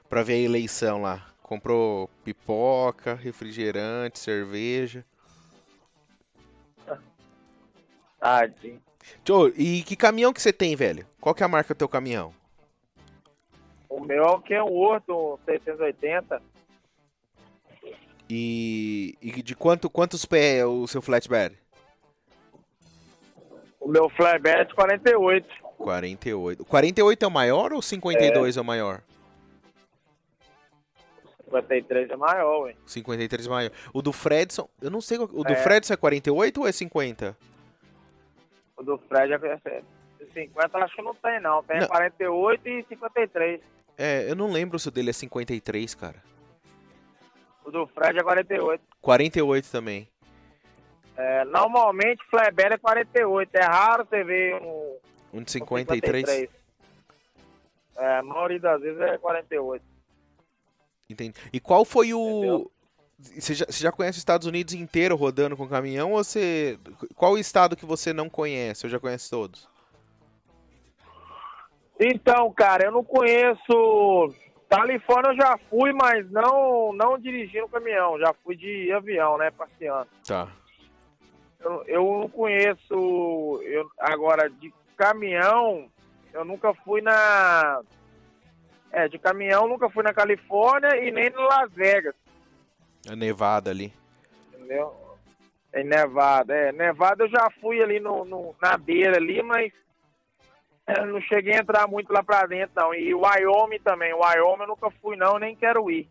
[0.08, 1.26] Pra ver a eleição lá.
[1.42, 5.04] Comprou pipoca, refrigerante, cerveja.
[8.18, 8.80] Tadinho.
[9.28, 11.06] Ô, e que caminhão que você tem, velho?
[11.20, 12.32] Qual que é a marca do teu caminhão?
[13.88, 16.40] O meu é o Kenworth, um 680.
[18.28, 21.56] E, e de quanto, quantos pés é o seu flatbed?
[23.80, 25.48] O meu flatbed é de 48.
[25.78, 26.64] 48.
[26.64, 29.02] 48 é o maior ou 52 é, o maior?
[31.44, 32.74] 53 é maior, ué.
[32.86, 33.70] 53 é maior.
[33.92, 35.56] O do Fredson, eu não sei, o do É.
[35.56, 37.36] Fredson é 48 ou é 50?
[38.76, 39.82] O do Fred é é
[40.32, 41.62] 50, acho que não tem, não.
[41.62, 41.88] Tem Não.
[41.88, 43.60] 48 e 53.
[43.98, 46.22] É, eu não lembro se o dele é 53, cara.
[47.64, 48.82] O do Fred é 48.
[49.00, 50.08] 48 também.
[51.16, 53.54] É, normalmente, flatbed é 48.
[53.54, 54.96] É raro você ver um,
[55.32, 56.48] Um de um 53?
[57.96, 59.84] É, a maioria das vezes é 48.
[61.08, 61.34] Entendi.
[61.52, 62.38] E qual foi o.
[62.38, 62.72] Entendeu?
[63.18, 66.78] Você já, você já conhece os Estados Unidos inteiro rodando com caminhão ou você.
[67.14, 68.84] Qual o estado que você não conhece?
[68.84, 69.68] Eu já conhece todos?
[72.00, 74.34] Então, cara, eu não conheço.
[74.76, 78.18] Califórnia eu já fui, mas não, não dirigindo caminhão.
[78.18, 79.50] Já fui de avião, né?
[79.50, 80.08] Passeando.
[80.26, 80.48] Tá.
[81.60, 83.60] Eu, eu não conheço.
[83.64, 85.88] Eu, agora, de caminhão,
[86.32, 87.80] eu nunca fui na.
[88.90, 92.14] É, de caminhão nunca fui na Califórnia e nem em Las Vegas,
[93.10, 93.92] A nevada ali.
[94.52, 94.94] entendeu?
[95.74, 96.54] Em Nevada.
[96.54, 99.72] É, Nevada eu já fui ali no, no- na beira ali, mas
[100.86, 102.94] é, não cheguei a entrar muito lá pra dentro, não.
[102.94, 104.12] E o Wyoming também.
[104.12, 106.08] O Wyoming eu nunca fui, não, nem quero ir.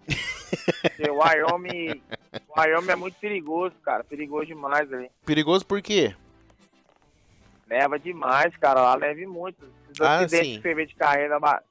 [0.82, 2.02] Porque o Wyoming,
[2.48, 4.04] o Wyoming é muito perigoso, cara.
[4.04, 5.10] Perigoso demais ali.
[5.26, 6.16] Perigoso por quê?
[7.68, 8.82] Neva demais, cara.
[8.82, 9.64] Lá neve muito.
[9.92, 10.56] Os Ah, acidentes sim.
[10.58, 11.62] que você vê de carreta, ba-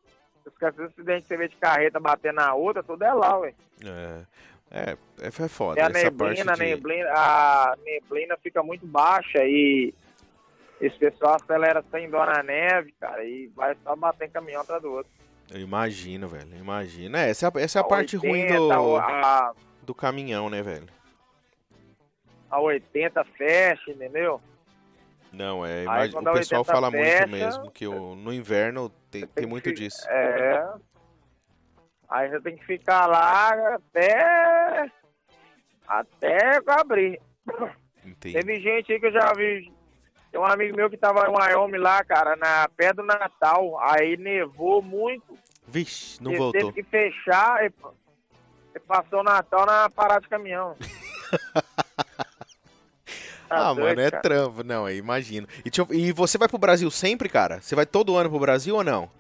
[0.47, 3.55] os acidentes que você vê de carreta bater na outra, tudo é lá, ué.
[3.85, 4.25] É,
[4.71, 5.81] é, é, foda.
[5.81, 6.61] E a neblina, de...
[6.61, 9.95] neblina, a neblina fica muito baixa e
[10.81, 14.81] esse pessoal acelera sem dó na neve, cara, e vai só bater em caminhão atrás
[14.83, 15.13] do outro.
[15.53, 16.55] Eu imagino, velho.
[16.57, 17.21] Imagina.
[17.25, 20.63] É, essa, é a- essa é a parte ruim 80, do, A, do caminhão, né,
[20.63, 20.87] velho?
[22.51, 24.41] a 80 fecha, entendeu?
[25.33, 25.85] Não, é.
[26.13, 29.45] Quando O a pessoal 80 fala fecha, muito mesmo que o, no inverno tem, tem
[29.45, 30.05] que muito fi- disso.
[30.09, 30.69] É.
[32.09, 34.91] Aí você tem que ficar lá até.
[35.87, 37.21] Até abrir.
[38.05, 38.35] Entendi.
[38.35, 39.73] Teve gente aí que eu já vi.
[40.31, 43.79] Tem um amigo meu que tava em Wyoming lá, cara, na pé do Natal.
[43.81, 45.37] Aí nevou muito.
[45.67, 46.73] Vixe, não ele voltou.
[46.73, 47.65] teve que fechar.
[47.65, 47.73] E,
[48.87, 50.77] passou o Natal na parada de caminhão.
[53.49, 54.23] Tá Ah, doido, mano, é cara.
[54.23, 54.63] trampo.
[54.63, 55.45] Não, imagino.
[55.65, 57.61] E, eu- e você vai pro Brasil sempre, cara?
[57.61, 59.11] Você vai todo ano pro Brasil ou não?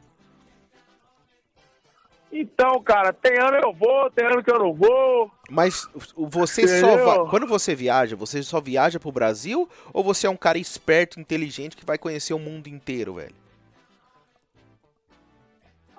[2.32, 5.30] Então, cara, tem ano eu vou, tem ano que eu não vou.
[5.48, 7.04] Mas você só Entendeu?
[7.04, 7.30] vai.
[7.30, 11.76] Quando você viaja, você só viaja pro Brasil ou você é um cara esperto, inteligente
[11.76, 13.34] que vai conhecer o mundo inteiro, velho?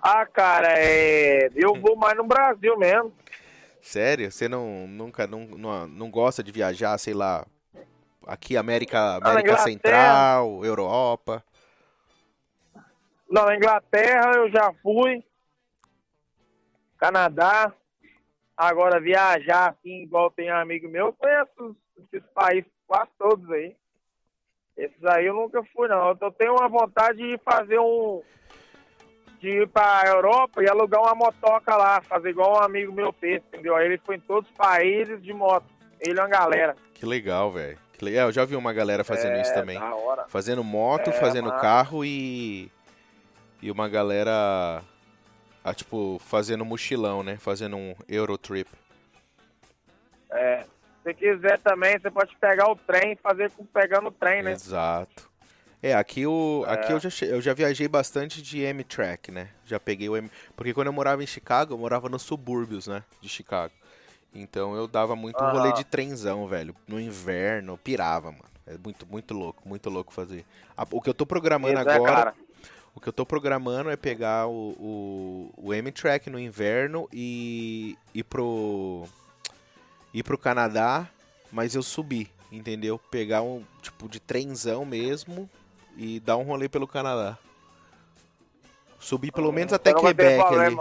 [0.02, 1.50] Ah, cara, é.
[1.54, 3.13] Eu vou mais no Brasil mesmo.
[3.82, 4.32] Sério?
[4.32, 7.46] Você não nunca não, não, não gosta de viajar, sei lá,
[8.26, 9.58] aqui América, na América.
[9.58, 11.44] Central, Europa?
[13.30, 15.24] Não, na Inglaterra eu já fui.
[17.02, 17.74] Canadá.
[18.56, 23.76] Agora viajar assim, igual tem um amigo meu, eu conheço esses países quase todos aí.
[24.78, 26.10] Esses aí eu nunca fui não.
[26.10, 28.22] Eu tenho uma vontade de fazer um.
[29.40, 33.42] De ir pra Europa e alugar uma motoca lá, fazer igual um amigo meu fez,
[33.48, 33.76] entendeu?
[33.80, 35.66] Ele foi em todos os países de moto.
[36.00, 36.76] Ele é uma galera.
[36.94, 37.80] Que legal, velho.
[38.04, 39.80] É, eu já vi uma galera fazendo é, isso também.
[40.28, 41.62] Fazendo moto, É, fazendo massa.
[41.62, 42.72] carro e.
[43.60, 44.84] E uma galera.
[45.63, 47.38] Ah, tipo, fazendo mochilão, né?
[47.38, 48.67] Fazendo um Eurotrip.
[50.30, 50.65] É.
[51.04, 54.52] Se quiser também, você pode pegar o trem e fazer com pegando o trem, né?
[54.52, 55.30] Exato.
[55.82, 56.95] É, aqui, o, aqui É.
[56.95, 59.50] eu, já, eu já viajei bastante de M-Track, né?
[59.65, 60.30] Já peguei o M...
[60.56, 63.04] Porque quando eu morava em Chicago, eu morava nos subúrbios, né?
[63.19, 63.74] De Chicago.
[64.34, 65.54] Então eu dava muito Aham.
[65.54, 66.76] rolê de trenzão, velho.
[66.88, 68.45] No inverno, pirava, mano.
[68.67, 70.45] É muito, muito louco, muito louco fazer.
[70.78, 72.13] A- O que eu tô programando Isso, né, agora...
[72.13, 72.36] cara?
[72.93, 78.23] O que eu tô programando é pegar o, o, o M-Track no inverno e ir
[78.23, 79.06] pro.
[80.13, 81.08] ir pro Canadá,
[81.51, 82.99] mas eu subir, entendeu?
[82.99, 85.49] Pegar um tipo de trenzão mesmo
[85.95, 87.38] e dar um rolê pelo Canadá.
[88.99, 90.75] Subir pelo menos até Quebec ali.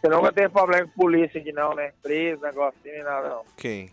[0.00, 1.92] Você nunca teve problema com polícia aqui não, né?
[2.02, 3.44] Preso, negocinho, nada não.
[3.56, 3.90] Quem?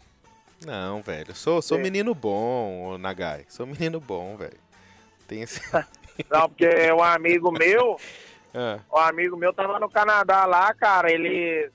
[0.63, 1.33] Não, velho.
[1.35, 1.83] Sou, sou Sim.
[1.83, 3.45] menino bom, Nagai.
[3.49, 4.57] Sou menino bom, velho.
[5.27, 5.61] Tem esse.
[6.29, 7.97] Não, porque um amigo meu,
[8.57, 11.69] Ah, um amigo meu tava no Canadá lá, cara, ele...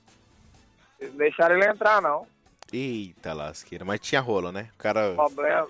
[0.99, 2.25] Eles deixaram ele entrar, não.
[2.73, 3.83] Eita lasqueira.
[3.85, 4.69] Mas tinha rolo, né?
[4.73, 5.13] O cara.
[5.13, 5.67] Problema.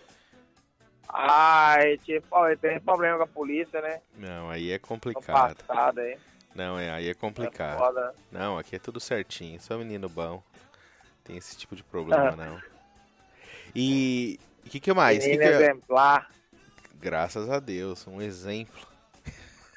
[1.10, 2.28] Ai, tipo,
[2.62, 4.00] tem problema com a polícia, né?
[4.18, 5.56] Não, aí é complicado.
[5.66, 6.18] passado aí.
[6.56, 7.78] Não, é, aí é É complicado.
[7.78, 8.14] foda.
[8.32, 9.60] Não, aqui é tudo certinho.
[9.62, 10.42] Sou menino bom.
[11.24, 12.62] Tem esse tipo de problema, não.
[13.76, 15.20] E o que, que mais?
[15.20, 16.30] Que Menino que é- exemplar.
[17.02, 18.80] Graças a Deus, um exemplo.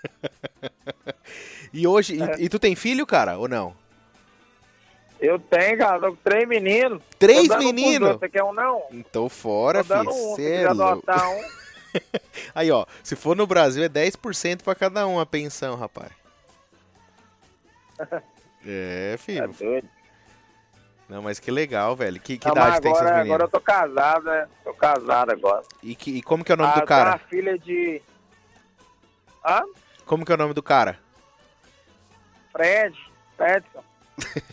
[1.73, 2.37] e hoje, É.
[2.39, 3.75] e, e tu tem filho, cara, ou não?
[5.21, 7.01] Eu tenho, cara, tô com três meninos.
[7.19, 8.11] Três meninos?
[8.19, 8.83] Você quer um não?
[8.93, 10.11] Então fora, Tô filho.
[10.11, 11.43] um, se é adotar um.
[12.55, 16.11] Aí, ó, se for no Brasil é 10% pra cada um a pensão, rapaz.
[18.67, 19.49] É, É filho.
[19.53, 19.89] doido.
[21.09, 22.19] Não, mas que legal, velho.
[22.21, 23.51] Que, que Não, idade tem agora, seus agora eu meninos?
[23.51, 24.49] tô casado, né?
[24.75, 25.63] Tô casado agora.
[25.83, 27.11] E, que- e como que é o nome Ah, do tenho cara?
[27.11, 28.03] uma filha de.
[29.47, 29.63] Hã?
[30.05, 30.99] Como que é o nome do cara?
[32.53, 32.97] Fred.
[33.37, 33.83] Fredson.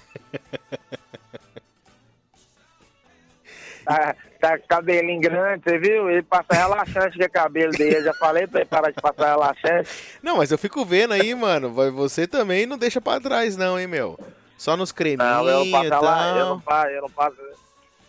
[3.85, 6.09] tá, tá com cabelinho grande, você viu?
[6.09, 7.97] Ele passa relaxante que é cabelo dele.
[7.97, 9.89] Eu já falei pra ele parar de passar relaxante.
[10.21, 11.71] Não, mas eu fico vendo aí, mano.
[11.93, 14.19] Você também não deixa pra trás, não, hein, meu?
[14.57, 16.37] Só nos creminhos Não, eu não passo, rela...
[16.37, 17.35] eu não passo, eu não passo,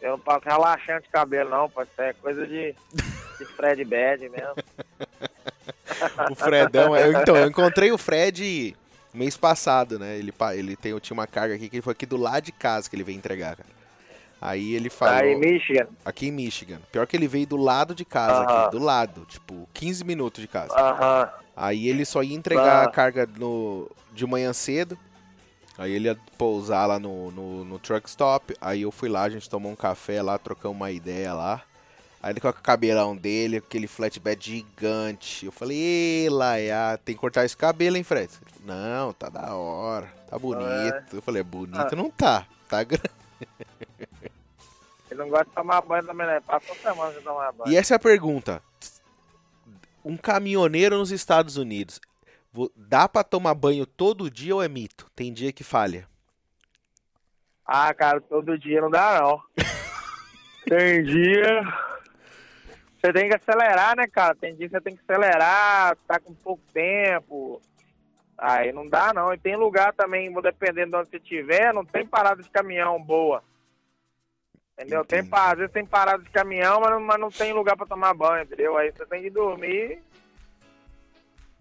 [0.02, 2.74] eu não passo relaxante cabelo, não, pode ser coisa de,
[3.38, 4.54] de Fred Bad mesmo.
[6.30, 6.96] O Fredão.
[6.96, 8.74] eu- então, eu encontrei o Fred
[9.14, 10.16] mês passado, né?
[10.18, 12.52] Ele, ele tem, eu tinha uma carga aqui que ele foi aqui do lado de
[12.52, 13.68] casa que ele veio entregar, cara.
[14.40, 15.14] Aí ele falou.
[15.14, 15.86] Tá em Michigan.
[16.04, 16.80] Aqui em Michigan.
[16.90, 18.62] Pior que ele veio do lado de casa, Aham.
[18.62, 20.74] aqui, do lado, tipo, 15 minutos de casa.
[20.74, 21.30] Aham.
[21.56, 22.84] Aí ele só ia entregar Ah.
[22.84, 24.98] a carga no, de manhã cedo.
[25.78, 28.54] Aí ele ia pousar lá no, no, no truck stop.
[28.60, 31.62] Aí eu fui lá, a gente tomou um café lá, trocamos uma ideia lá.
[32.22, 35.46] Aí ele com o cabelão dele, aquele flatbed gigante.
[35.46, 38.30] Eu falei, ei, Laia, tem que cortar esse cabelo, hein, Fred?
[38.32, 41.16] Falou, Não, tá da hora, tá bonito.
[41.16, 41.96] Eu falei, é bonito Ah.
[41.96, 43.10] não tá, tá grande.
[45.10, 46.40] Ele não gosta de tomar banho também, né?
[46.40, 47.70] Passa semana sem tomar banho.
[47.70, 48.62] E essa é a pergunta.
[50.04, 52.00] Um caminhoneiro nos Estados Unidos,
[52.76, 55.10] dá pra tomar banho todo dia ou é mito?
[55.14, 56.06] Tem dia que falha.
[57.64, 59.42] Ah, cara, todo dia não dá, não.
[60.68, 61.62] tem dia.
[63.00, 64.34] Você tem que acelerar, né, cara?
[64.34, 67.60] Tem dia que você tem que acelerar, tá com pouco tempo.
[68.36, 69.32] Aí não dá, não.
[69.32, 73.02] E tem lugar também, vou dependendo de onde você estiver, não tem parada de caminhão
[73.02, 73.42] boa.
[74.72, 75.04] Entendeu?
[75.04, 75.34] Tem, Entendi.
[75.36, 78.42] às vezes tem parada de caminhão, mas não, mas não tem lugar pra tomar banho,
[78.42, 78.76] entendeu?
[78.76, 80.02] Aí você tem que dormir,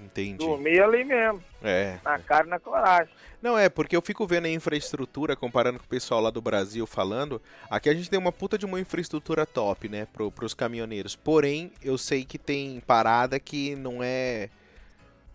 [0.04, 0.38] Entendi.
[0.46, 1.98] dormir ali mesmo, É.
[2.04, 3.14] na cara e na coragem.
[3.42, 6.86] Não, é, porque eu fico vendo a infraestrutura, comparando com o pessoal lá do Brasil
[6.86, 7.42] falando.
[7.70, 11.16] Aqui a gente tem uma puta de uma infraestrutura top, né, pro, pros caminhoneiros.
[11.16, 14.50] Porém, eu sei que tem parada que não é.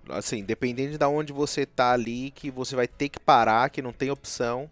[0.09, 3.93] Assim, dependendo de onde você tá ali, que você vai ter que parar, que não
[3.93, 4.71] tem opção.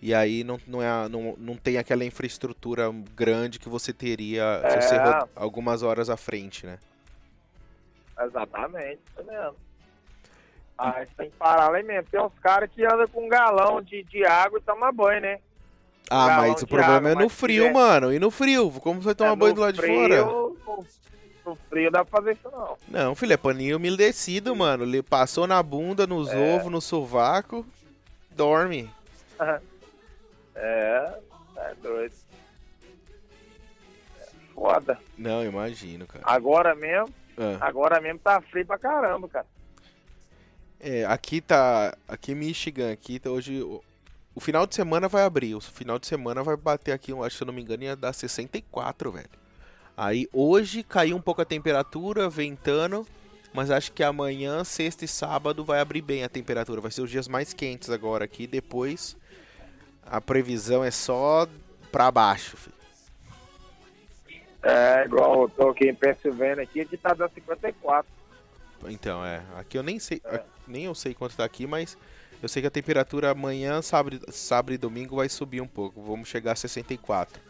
[0.00, 4.80] E aí não, não, é, não, não tem aquela infraestrutura grande que você teria É.
[4.80, 6.78] se você roda algumas horas à frente, né?
[8.20, 9.56] Exatamente, isso mesmo.
[10.78, 12.08] Aí você tem que parar lá mesmo.
[12.10, 15.38] Tem uns caras que andam com um galão de, de água e toma banho, né?
[16.10, 18.12] Ah, galão mas o de problema água, é no mas frio, tiver- mano.
[18.12, 18.70] E no frio?
[18.80, 20.24] Como você vai tomar É, banho do lado de frio, fora?
[20.24, 20.56] No,
[21.46, 22.76] no frio dá pra fazer isso não.
[22.88, 24.84] Não, filho, é paninho umedecido, mano.
[24.84, 26.54] Ele passou na bunda, nos É.
[26.56, 27.64] ovos, no sovaco,
[28.30, 28.90] dorme.
[30.54, 31.14] É,
[31.56, 32.14] é doido.
[34.20, 34.98] É foda.
[35.16, 36.22] Não, imagino, cara.
[36.26, 37.58] Agora mesmo, Ah.
[37.60, 39.46] agora mesmo tá frio pra caramba, cara.
[40.78, 41.96] É, aqui tá.
[42.08, 43.62] Aqui em Michigan, aqui tá hoje.
[43.62, 43.82] O,
[44.34, 45.54] o final de semana vai abrir.
[45.54, 47.94] O final de semana vai bater aqui, eu acho, se eu não me engano, ia
[47.94, 49.30] dar 64, velho.
[49.96, 53.06] Aí hoje caiu um pouco a temperatura, ventando.
[53.54, 56.80] Mas acho que amanhã, sexta e sábado vai abrir bem a temperatura.
[56.80, 58.46] Vai ser os dias mais quentes agora aqui.
[58.46, 59.16] Depois
[60.04, 61.46] a previsão é só
[61.90, 62.81] pra baixo, filho.
[64.62, 68.06] É, igual eu tô aqui em Pensilvânia aqui, aqui tá dando 54.
[68.88, 69.42] Então, é.
[69.56, 70.20] Aqui eu nem sei.
[70.24, 70.42] É.
[70.66, 71.98] Nem eu sei quanto tá aqui, mas
[72.40, 76.00] eu sei que a temperatura amanhã, sábado, sábado e domingo vai subir um pouco.
[76.02, 77.40] Vamos chegar a 64.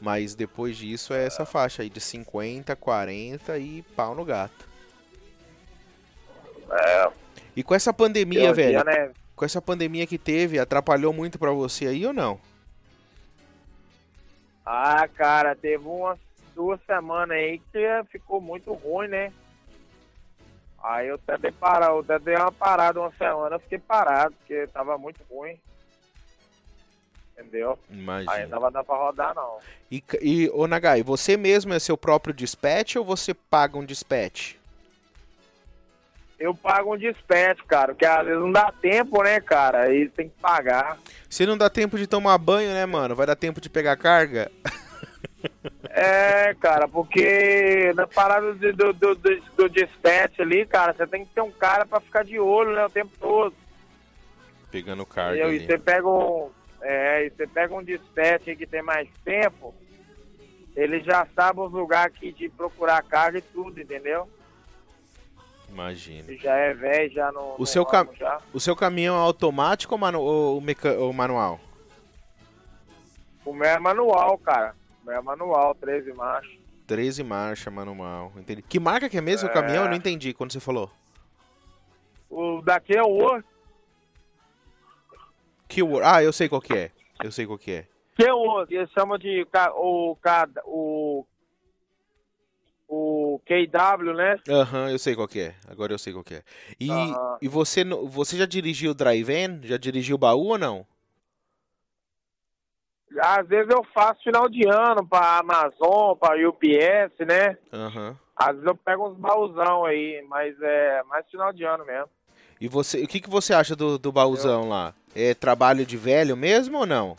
[0.00, 4.68] Mas depois disso é essa faixa aí de 50, 40 e pau no gato.
[6.70, 7.10] É,
[7.56, 9.10] E com essa pandemia, velho, né?
[9.34, 12.40] com essa pandemia que teve, atrapalhou muito pra você aí ou não?
[14.64, 16.18] Ah, cara, teve umas
[16.54, 19.32] duas semanas aí que ficou muito ruim, né?
[20.82, 24.34] Aí eu até dei, para, eu até dei uma parada uma semana, eu fiquei parado,
[24.38, 25.58] porque tava muito ruim.
[27.32, 27.78] Entendeu?
[27.88, 28.46] Aí não Imagina.
[28.48, 29.58] dava dar pra rodar, não.
[29.90, 34.56] E, e ô Nagai, você mesmo é seu próprio dispatch ou você paga um dispatch?
[36.40, 39.82] Eu pago um despete, cara, porque às vezes não dá tempo, né, cara?
[39.82, 40.98] Aí tem que pagar.
[41.28, 43.14] Se não dá tempo de tomar banho, né, mano?
[43.14, 44.50] Vai dar tempo de pegar carga?
[45.90, 51.24] É, cara, porque na parada do, do, do, do, do dispatch ali, cara, você tem
[51.24, 53.54] que ter um cara pra ficar de olho, né, o tempo todo.
[54.70, 55.52] Pegando carga Entendeu?
[55.52, 55.66] E ali.
[55.66, 56.50] você pega um.
[56.82, 59.74] É, e você pega um dispatch que tem mais tempo,
[60.76, 64.28] ele já sabe os lugares aqui de procurar carga e tudo, entendeu?
[65.68, 66.24] Imagina.
[66.30, 67.54] Ele já é velho, já não.
[67.58, 68.06] O seu cam...
[68.06, 68.40] cam- já.
[68.52, 71.60] O seu caminhão é automático ou, manu ou, meca- ou manual?
[73.44, 74.74] O meu é manual, cara.
[75.06, 76.52] O é manual, 13 marchas.
[76.86, 78.32] 13 marcha, manual.
[78.36, 78.62] Entendi.
[78.62, 79.54] Que marca que é mesmo o É.
[79.54, 79.84] caminhão?
[79.84, 80.90] Eu não entendi quando você falou.
[82.28, 83.44] O daqui é o Word.
[85.68, 86.02] Keyword.
[86.04, 86.90] Ah, eu sei qual que é.
[87.22, 87.86] Eu sei qual que é.
[88.16, 88.74] Que é o Word.
[88.74, 89.46] Eles chamam de
[89.76, 90.16] o,
[90.64, 91.24] o,
[92.88, 94.36] o KW, né?
[94.48, 95.54] Aham, eu sei qual que é.
[95.68, 96.42] Agora eu sei qual que é.
[96.78, 97.38] E, Aham.
[97.40, 99.60] e você, você já dirigiu o drive-in?
[99.62, 100.84] Já dirigiu o baú ou não?
[103.18, 107.56] Às vezes eu faço final de ano pra Amazon, pra UPS, né?
[107.72, 108.16] Aham.
[108.36, 112.08] Às vezes eu pego uns baúzão aí, mas é mais final de ano mesmo.
[112.60, 114.94] E você, o que, que você acha do, do baúzão lá?
[115.14, 117.16] É trabalho de velho mesmo ou não?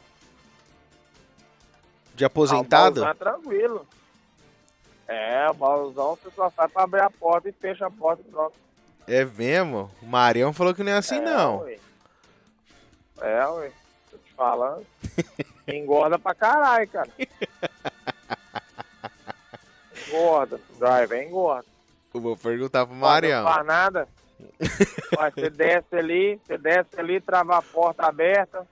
[2.15, 3.03] De Ah, o aposentado?
[3.03, 3.87] é tranquilo.
[5.07, 8.31] É, o baúzão você só sai pra abrir a porta e fecha a porta e
[8.31, 8.53] pronto.
[9.07, 9.91] É mesmo?
[10.01, 11.59] O Marião falou que não é assim, é, não.
[11.59, 11.77] Ué.
[13.19, 13.71] É, ué.
[14.41, 14.83] Falando.
[15.67, 17.09] Engorda pra caralho, cara.
[20.07, 20.59] Engorda.
[20.79, 21.65] Drive, é engorda.
[22.11, 23.43] Eu vou perguntar pro Não Marião.
[23.43, 24.07] faz nada.
[25.15, 28.67] Mas você desce ali, você desce ali, trava a porta aberta,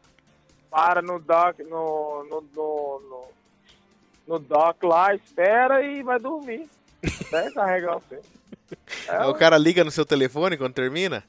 [0.71, 3.27] para no dock, no, no, no, no,
[4.27, 6.67] no dock lá, espera e vai dormir.
[7.27, 8.19] Até carregar você.
[9.07, 11.23] É, o cara liga no seu telefone quando termina?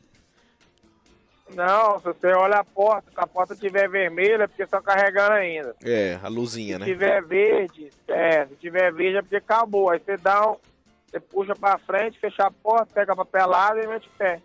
[1.54, 5.32] Não, se você olha a porta, se a porta estiver vermelha, é porque estão carregando
[5.32, 5.74] ainda.
[5.82, 6.86] É, a luzinha, Se né?
[6.86, 9.90] tiver verde, é, se tiver verde é porque acabou.
[9.90, 10.56] Aí você dá um,
[11.10, 14.40] você puxa pra frente, fecha a porta, pega a papelada e mete o pé.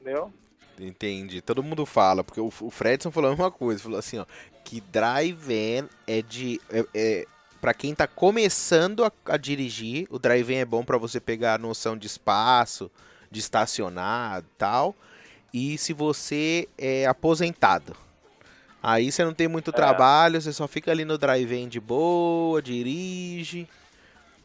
[0.00, 0.32] Entendeu?
[0.78, 1.40] Entendi.
[1.40, 3.82] Todo mundo fala, porque o, o Fredson falou a mesma coisa.
[3.82, 4.26] Falou assim, ó,
[4.64, 6.60] que drive-in é de...
[6.68, 7.26] É, é,
[7.60, 11.58] pra quem tá começando a, a dirigir, o drive-in é bom pra você pegar a
[11.58, 12.90] noção de espaço,
[13.30, 14.94] de estacionar e tal.
[15.54, 17.94] E se você é aposentado.
[18.82, 23.68] Aí você não tem muito trabalho, você só fica ali no drive-in de boa, dirige.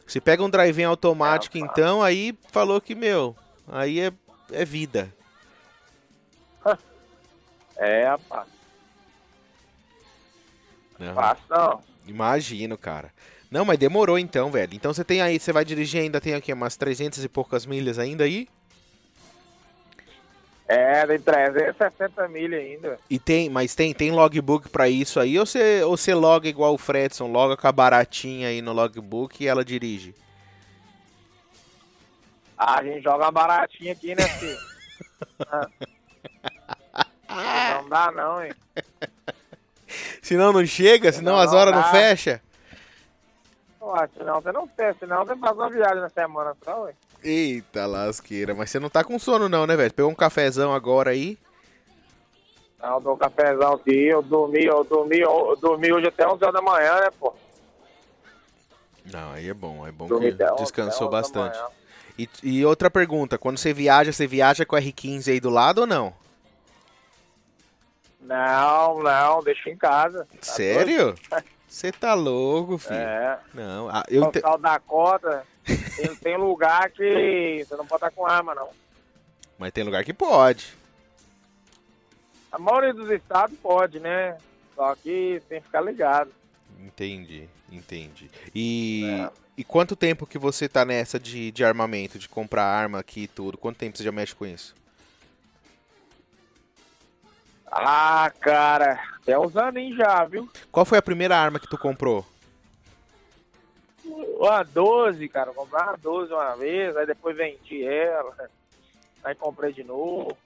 [0.06, 3.34] Se pega um drive-in automático, É, então, aí falou que, meu,
[3.66, 4.12] aí é,
[4.52, 5.12] é vida.
[7.76, 8.46] É, rapaz.
[10.98, 11.82] Não, Fácil não.
[12.06, 13.10] Imagino, cara.
[13.50, 14.74] Não, mas demorou então, velho.
[14.74, 17.98] Então você tem aí, você vai dirigir ainda, tem aqui umas 300 e poucas milhas
[17.98, 18.46] ainda aí?
[20.72, 22.96] É, tem 360 milha ainda.
[23.10, 26.72] E tem, mas tem, tem logbook pra isso aí ou você, ou você loga igual
[26.74, 30.14] o Fredson, loga com a baratinha aí no logbook e ela dirige?
[32.56, 34.58] Ah, a gente joga uma baratinha aqui, né, filho?
[37.28, 37.80] ah.
[37.82, 38.52] Não dá não, hein?
[40.22, 42.40] Senão não chega, senão não, as horas não, não fecha.
[43.82, 46.94] Ué, senão você não fecha, senão você faz uma viagem na semana só, ué.
[47.22, 49.92] Eita lasqueira, mas você não tá com sono não, né, velho?
[49.92, 51.38] Pegou um cafezão agora aí?
[52.82, 56.42] Não, eu dou um cafezão aqui, eu dormi, eu dormi, eu dormi hoje até 11
[56.42, 57.34] horas da manhã, né, pô?
[59.12, 61.58] Não, aí é bom, é bom dormi que descansou bastante.
[62.18, 65.82] E, e, outra pergunta, quando você viaja, você viaja com o R15 aí do lado
[65.82, 66.12] ou não?
[68.20, 70.26] Não, não, deixa em casa.
[70.26, 71.14] Tá Sério?
[71.66, 72.98] Você tá louco, filho?
[72.98, 73.38] É.
[73.54, 74.40] Não, ah, eu te...
[74.40, 78.68] da cota, tem, tem lugar que você não pode estar com arma, não.
[79.58, 80.74] Mas tem lugar que pode.
[82.50, 84.36] A maioria dos estados pode, né?
[84.74, 86.30] Só que tem que ficar ligado.
[86.78, 88.30] Entendi, entendi.
[88.54, 89.30] E, é.
[89.58, 93.28] e quanto tempo que você tá nessa de, de armamento, de comprar arma aqui e
[93.28, 93.58] tudo?
[93.58, 94.74] Quanto tempo você já mexe com isso?
[97.70, 100.48] Ah, cara, até uns aninhos já, viu?
[100.72, 102.26] Qual foi a primeira arma que tu comprou?
[104.38, 105.52] Uma 12, cara.
[105.52, 108.34] Comprei uma 12 uma vez, aí depois vendi ela.
[109.22, 110.36] Aí comprei de novo.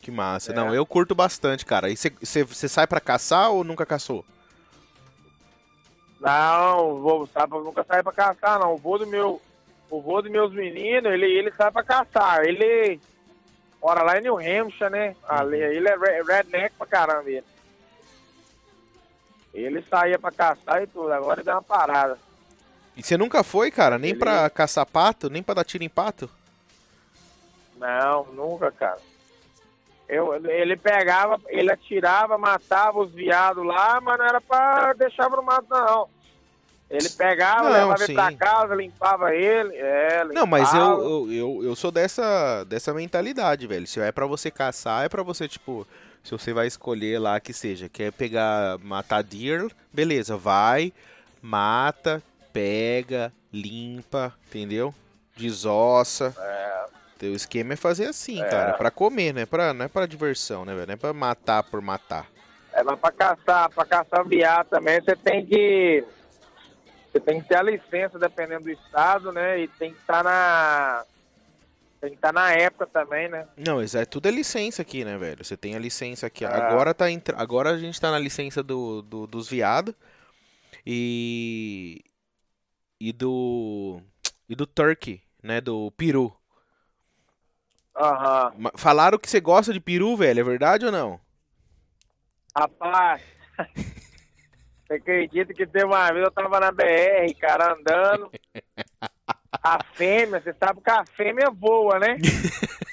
[0.00, 0.52] Que massa.
[0.52, 0.54] É.
[0.54, 1.88] Não, eu curto bastante, cara.
[1.88, 4.24] E você sai pra caçar ou nunca caçou?
[6.20, 8.74] Não, vou, sabe, nunca saí pra caçar, não.
[8.74, 9.40] O vô do meu.
[9.90, 12.44] O vô dos meus meninos, ele, ele sai pra caçar.
[12.44, 12.98] Ele
[13.82, 15.14] mora lá em New Hampshire, né?
[15.28, 15.72] Ali, uhum.
[15.72, 17.28] ele é redneck pra caramba.
[17.28, 17.44] Ele.
[19.52, 22.18] Ele saía pra caçar e tudo, agora ele deu uma parada.
[22.96, 23.98] E você nunca foi, cara?
[23.98, 24.18] Nem ele...
[24.18, 25.30] pra caçar pato?
[25.30, 26.28] Nem pra dar tiro em pato?
[27.78, 28.98] Não, nunca, cara.
[30.08, 35.42] Eu, ele pegava, ele atirava, matava os viados lá, mas não era pra deixar no
[35.42, 36.08] mato, não.
[36.90, 38.04] Ele pegava, não, levava sim.
[38.04, 39.74] ele pra casa, limpava ele.
[39.74, 40.34] É, limpava.
[40.34, 43.86] Não, mas eu, eu, eu, eu, sou dessa, dessa mentalidade, velho.
[43.86, 45.86] Se é pra você caçar, é pra você, tipo,
[46.22, 50.92] se você vai escolher lá que seja, quer pegar, matar deer, beleza, vai,
[51.40, 54.94] mata, pega, limpa, entendeu?
[55.36, 56.34] Desossa.
[56.38, 56.82] É.
[57.22, 58.48] O esquema é fazer assim, é.
[58.48, 59.46] cara, pra comer, né?
[59.46, 60.88] Pra, não é pra diversão, né, velho?
[60.88, 62.26] Não é pra matar por matar.
[62.72, 66.04] É, mas pra caçar, pra caçar viado também, você tem que
[67.12, 69.60] você tem que ter a licença dependendo do estado, né?
[69.60, 71.04] E tem que estar tá na.
[72.02, 73.46] Tem que estar tá na época também, né?
[73.56, 75.44] Não, isso é tudo é licença aqui, né, velho?
[75.44, 76.44] Você tem a licença aqui.
[76.44, 76.48] É.
[76.48, 77.04] Agora, tá
[77.36, 79.94] Agora a gente tá na licença do, do dos viados.
[80.84, 82.04] E.
[83.00, 84.02] E do.
[84.48, 85.60] E do turkey, né?
[85.60, 86.36] Do peru.
[87.96, 88.52] Aham.
[88.58, 88.70] Uhum.
[88.74, 91.20] Falaram que você gosta de peru, velho, é verdade ou não?
[92.56, 93.22] Rapaz.
[94.84, 98.30] Você acredita que tem uma vez eu tava na BR, cara, andando.
[99.60, 102.16] A fêmea, você sabe que a fêmea voa, né?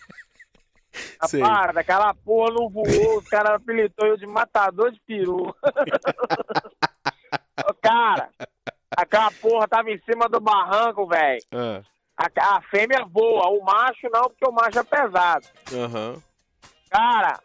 [1.21, 5.55] Rapaz, aquela porra não voou, os caras apelidou eu de matador de peru.
[7.81, 8.29] cara,
[8.95, 11.41] aquela porra tava em cima do barranco, velho.
[11.53, 11.83] Uh.
[12.17, 15.47] A, a, fêmea voa, o macho não, porque o macho é pesado.
[15.71, 16.21] Uhum.
[16.89, 17.39] Cara,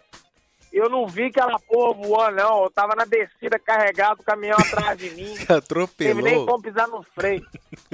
[0.76, 2.64] eu não vi aquela porra voando, não.
[2.64, 5.34] Eu tava na descida carregado, o caminhão atrás de mim.
[5.48, 6.14] Atropelou.
[6.16, 7.46] Teve nem como pisar no freio.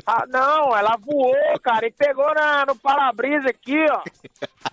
[0.06, 4.02] Ah, não, ela voou, cara, e pegou na, no para-brisa aqui, ó.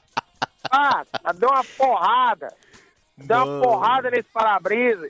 [0.69, 2.53] Ah, deu uma porrada.
[3.17, 3.53] Deu Mano.
[3.53, 5.09] uma porrada nesse para-brisa.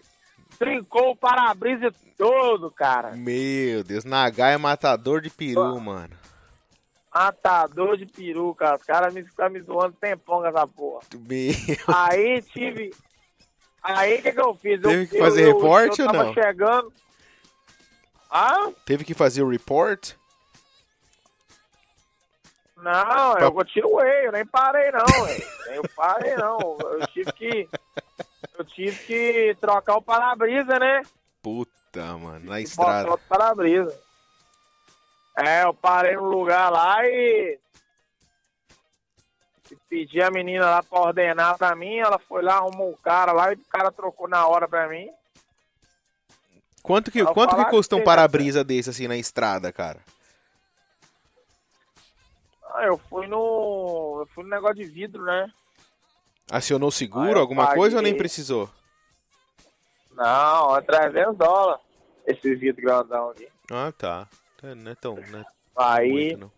[0.60, 3.14] Trincou o para-brisa todo, cara.
[3.16, 6.16] Meu Deus, Nagai é matador de peru, mano.
[7.18, 8.76] Matador de peru, cara.
[8.76, 11.02] Os caras me ficam me zoando tempão com essa porra.
[11.88, 12.94] Aí tive.
[13.82, 14.80] Aí o que, que eu fiz?
[14.80, 16.34] Teve eu, que fazer eu, report eu, ou não?
[16.34, 16.94] chegando.
[18.30, 18.70] Ah?
[18.86, 20.14] Teve que fazer o report?
[22.76, 23.42] Não, pra...
[23.42, 25.28] eu continuei, eu nem parei não.
[25.74, 26.78] Eu parei não.
[26.80, 27.70] Eu tive que.
[28.60, 31.02] Eu tive que trocar o para-brisa, né?
[31.42, 33.08] Puta, mano, na estrada.
[33.08, 34.07] Trocar o para-brisa.
[35.38, 37.60] É, eu parei no lugar lá e,
[39.70, 41.98] e pedi a menina lá pra ordenar pra mim.
[41.98, 45.08] Ela foi lá, arrumou o cara lá e o cara trocou na hora pra mim.
[46.82, 50.00] Quanto que, quanto que custa um para-brisa desse assim na estrada, cara?
[52.74, 54.22] Ah, eu fui no.
[54.22, 55.52] Eu fui no negócio de vidro, né?
[56.50, 57.78] Acionou seguro, alguma paguei...
[57.78, 58.70] coisa ou nem precisou?
[60.14, 61.82] Não, é 300 dólares
[62.26, 63.48] esse vidro grandão aqui.
[63.70, 64.28] Ah, tá.
[64.64, 65.16] É, não é tão.
[65.16, 65.46] Não é
[65.78, 66.36] Aí.
[66.36, 66.52] Muito,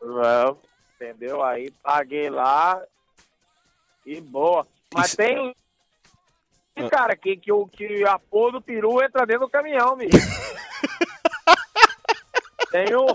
[0.00, 0.58] não.
[0.96, 1.42] Entendeu?
[1.42, 2.80] Aí paguei lá
[4.06, 4.64] e boa.
[4.94, 5.54] Mas Isso- tem.
[6.76, 6.88] Ah.
[6.88, 10.12] Cara, que, que, o- que a porra do peru entra dentro do caminhão, bicho.
[12.70, 13.06] tem um.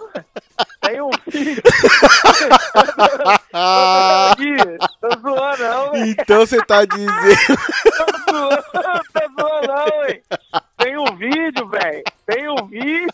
[0.81, 1.09] Tem um.
[3.53, 4.55] Aqui,
[4.99, 5.95] tô zoando, não.
[6.07, 7.13] Então você tá dizendo.
[7.97, 8.63] Tô zoando,
[9.13, 10.21] tô zoando, não, velho.
[11.03, 12.03] Tem um vídeo, velho.
[12.25, 13.09] Tem um vídeo.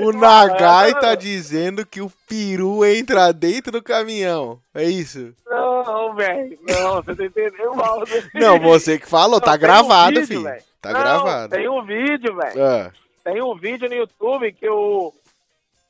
[0.00, 4.58] O Nagai tá dizendo que o peru entra dentro do caminhão.
[4.74, 5.34] É isso?
[5.46, 6.58] Não, velho.
[6.62, 8.00] Não, você tá entendendo mal.
[8.00, 8.30] né?
[8.34, 10.42] Não, você que falou, tá Não, tem um gravado, vídeo, filho.
[10.42, 10.62] velho.
[10.80, 11.50] Tá Não, gravado.
[11.56, 12.64] Tem um vídeo, velho.
[12.64, 12.92] Ah,
[13.24, 15.12] Tem um vídeo no YouTube que o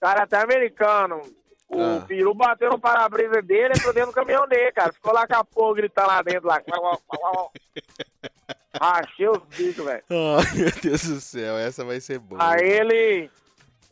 [0.00, 1.20] cara até americano,
[1.68, 2.04] o Ah.
[2.06, 4.92] peru bateu no para-brisa dele e entrou dentro do caminhão dele, cara.
[4.92, 6.60] Ficou lá com a porra gritando lá dentro, lá.
[8.80, 10.02] Rachei os bichos, velho.
[10.08, 12.42] Meu Deus do céu, essa vai ser boa.
[12.42, 13.30] Aí ele.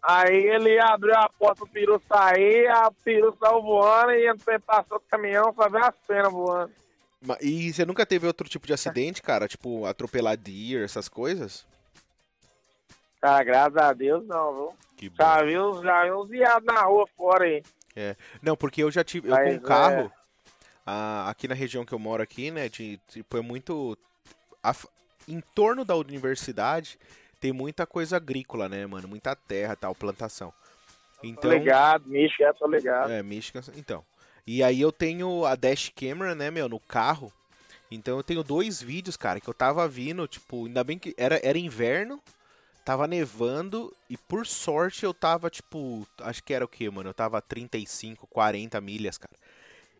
[0.02, 4.98] Aí ele abriu a porta pro peru sair, a peru saiu voando e entrou, passou
[4.98, 6.72] o caminhão, só veio as penas voando.
[7.40, 9.48] E você nunca teve outro tipo de acidente, cara?
[9.48, 11.66] Tipo, atropelar deer, essas coisas?
[13.18, 14.74] Cara, graças a Deus não, viu?
[14.96, 15.16] Que bom.
[15.16, 17.62] Já viu, já viu uns viados na rua fora aí.
[18.42, 19.28] Não, porque eu já tive.
[19.28, 20.10] Eu Mas, com um carro, é.
[20.84, 22.68] ah, aqui na região que eu moro aqui, né?
[22.68, 23.96] De, tipo, é muito.
[24.64, 24.88] Af-
[25.28, 26.98] em torno da universidade
[27.40, 29.06] tem muita coisa agrícola, né, mano?
[29.06, 30.52] Muita terra tal, plantação.
[31.22, 31.50] Então.
[31.50, 33.10] ligado, Michigan, tô ligado.
[33.10, 33.62] É, Michigan.
[33.76, 34.04] Então.
[34.46, 37.32] E aí eu tenho a dash camera, né, meu, no carro.
[37.90, 41.40] Então eu tenho dois vídeos, cara, que eu tava vindo, tipo, ainda bem que era,
[41.42, 42.20] era inverno,
[42.84, 47.10] tava nevando e por sorte eu tava, tipo, acho que era o que, mano?
[47.10, 49.34] Eu tava a 35, 40 milhas, cara.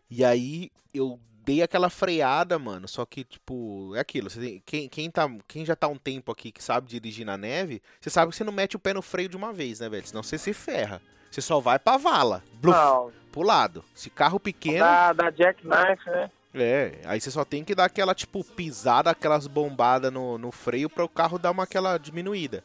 [0.09, 5.11] E aí eu dei aquela freada, mano, só que, tipo, é aquilo, tem- quem, quem,
[5.11, 8.37] tá, quem já tá um tempo aqui que sabe dirigir na neve, você sabe que
[8.37, 10.05] você não mete o pé no freio de uma vez, né, velho?
[10.07, 11.01] Senão você se ferra.
[11.29, 12.43] Você só vai pra vala.
[12.61, 13.83] Bluf Não, pro lado.
[13.93, 16.31] Se carro pequeno, da, da Jackknife, né?
[16.53, 20.89] é, aí você só tem que dar aquela, tipo, pisada, aquelas bombadas no, no freio
[20.89, 22.63] para o carro dar uma aquela diminuída.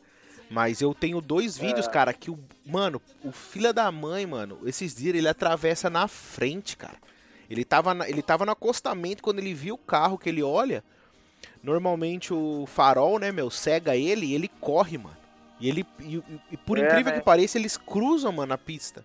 [0.49, 2.39] Mas eu tenho dois vídeos, cara, que o.
[2.67, 6.97] Mano, o filho da mãe, mano, esses dias ele atravessa na frente, cara.
[7.51, 10.85] Ele tava, na- ele tava no acostamento quando ele viu o carro que ele olha.
[11.63, 15.17] Normalmente o farol, né, meu, cega ele e ele corre, mano.
[15.59, 15.85] E ele.
[15.99, 16.23] E,
[16.53, 17.19] e- por É, incrível né?
[17.19, 19.05] que pareça, eles cruzam, mano, a pista.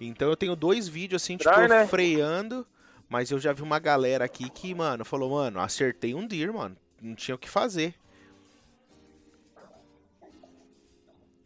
[0.00, 1.86] Então eu tenho dois vídeos assim, tipo, eu né?
[1.86, 2.66] freando.
[3.08, 6.76] Mas eu já vi uma galera aqui que, mano, falou, mano, acertei um deer, mano.
[7.02, 7.94] Não tinha o que fazer.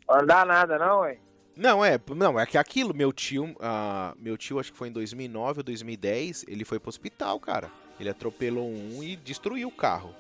[0.06, 1.18] Não dá nada, não, ué.
[1.56, 4.92] Não, é, não, é que aquilo, meu tio, ah, meu tio, acho que foi em
[4.92, 7.70] 2009 ou 2010, ele foi pro hospital, cara.
[7.98, 10.14] Ele atropelou um e destruiu o carro.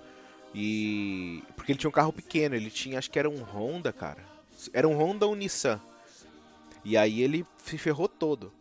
[0.54, 4.24] E porque ele tinha um carro pequeno, ele tinha, acho que era um Honda, cara.
[4.72, 5.80] Era um Honda ou Nissan.
[6.84, 8.52] E aí ele se ferrou todo.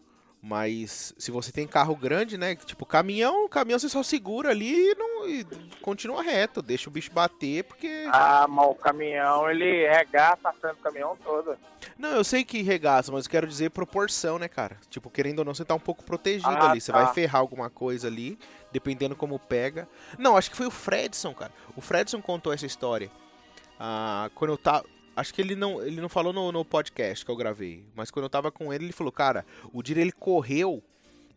[0.42, 4.96] Mas se você tem carro grande, né, tipo caminhão, caminhão você só segura ali e,
[4.96, 5.46] não, e
[5.82, 10.76] continua reto, deixa o bicho bater, porque Ah, mas o caminhão, ele regaça a frente
[10.78, 11.58] do caminhão todo.
[11.98, 14.78] Não, eu sei que regaça, mas eu quero dizer proporção, né, cara?
[14.90, 16.82] Tipo, querendo ou não, você tá um pouco protegido Ah, ali.
[16.82, 17.04] Você tá.
[17.04, 18.38] vai ferrar alguma coisa ali,
[18.72, 19.88] dependendo como pega.
[20.18, 21.52] Não, acho que foi o Fredson, cara.
[21.76, 23.10] O Fredson contou essa história.
[23.80, 24.86] Ah, quando eu tava.
[25.16, 27.86] Acho que ele não, ele não falou no, no podcast que eu gravei.
[27.96, 30.82] Mas quando eu tava com ele, ele falou, cara, o dia ele correu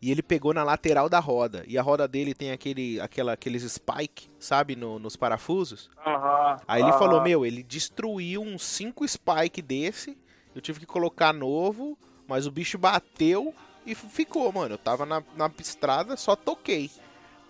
[0.01, 1.63] e ele pegou na lateral da roda.
[1.67, 5.89] E a roda dele tem aquele, aquela, aqueles spike, sabe, no- nos parafusos.
[6.05, 6.57] Aham.
[6.67, 6.99] Aí ele aham.
[6.99, 10.17] falou, meu, ele destruiu uns 5 spike desse.
[10.53, 13.53] Eu tive que colocar novo, mas o bicho bateu
[13.85, 14.75] e ficou, mano.
[14.75, 16.89] Eu tava na, na estrada, só toquei.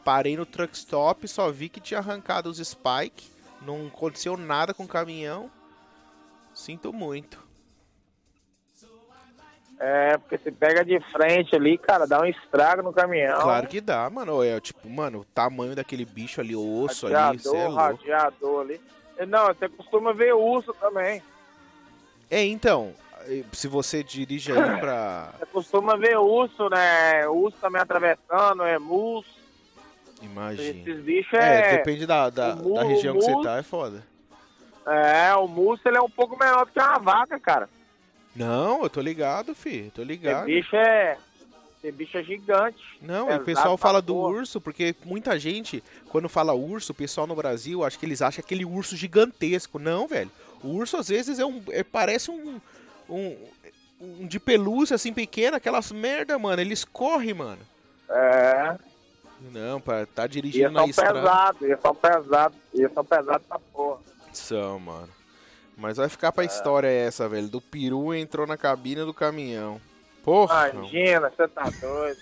[0.04, 3.30] Parei no truck stop, só vi que tinha arrancado os spike.
[3.62, 5.50] Não aconteceu nada com o caminhão.
[6.54, 7.46] Sinto muito.
[9.80, 13.40] É, porque você pega de frente ali, cara, dá um estrago no caminhão.
[13.42, 14.44] Claro que dá, mano.
[14.44, 17.76] É tipo, mano, o tamanho daquele bicho ali, o osso ali, radiador, é louco.
[17.76, 18.82] radiador ali.
[19.28, 21.22] Não, você costuma ver urso também.
[22.30, 22.94] É, então,
[23.54, 25.30] se você dirige aí pra.
[25.40, 27.28] Você costuma ver urso, né?
[27.28, 29.26] Urso também atravessando, é mus.
[30.24, 30.80] Imagina.
[30.80, 31.78] Esses bichos É, é.
[31.78, 34.04] depende da, da, da região o que você mus- tá, é foda.
[34.88, 37.70] É, o murso ele é um pouco menor do que uma vaca, cara.
[38.38, 39.92] Não, eu tô ligado, fi.
[39.94, 40.46] Tô Esse ligado.
[40.46, 41.18] bicho é.
[41.84, 42.84] Esse bicho é gigante.
[43.02, 44.30] Não, pesado o pessoal fala do porra.
[44.36, 48.42] urso, porque muita gente, quando fala urso, o pessoal no Brasil, acho que eles acham
[48.44, 49.78] aquele urso gigantesco.
[49.80, 50.32] Não, velho.
[50.64, 51.62] O urso às vezes é um.
[51.70, 52.60] é- parece um.
[53.10, 53.38] um.
[54.02, 56.62] um de pelúcia assim pequeno, aquelas merda, mano.
[56.62, 57.62] Eles correm, mano.
[58.10, 58.76] É.
[59.52, 61.20] Não, pra tá dirigindo eles na são estrada.
[61.22, 64.00] pesados, eles são pesados, eles são pesados pra porra.
[64.34, 65.10] São, mano.
[65.78, 67.48] Mas vai ficar pra história essa, velho.
[67.48, 69.80] Do peru entrou na cabine do caminhão.
[70.24, 70.70] Porra.
[70.74, 72.20] Imagina, você tá doido.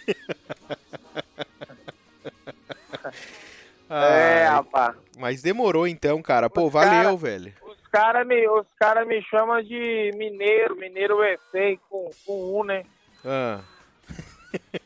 [3.90, 4.96] É, rapaz.
[5.18, 6.50] Mas demorou então, cara.
[6.50, 7.54] Pô, Os valeu, cara- velho.
[7.66, 12.84] Os caras me, os cara me chamam de mineiro, mineiro USA com, com um, né?
[13.24, 13.62] Ah,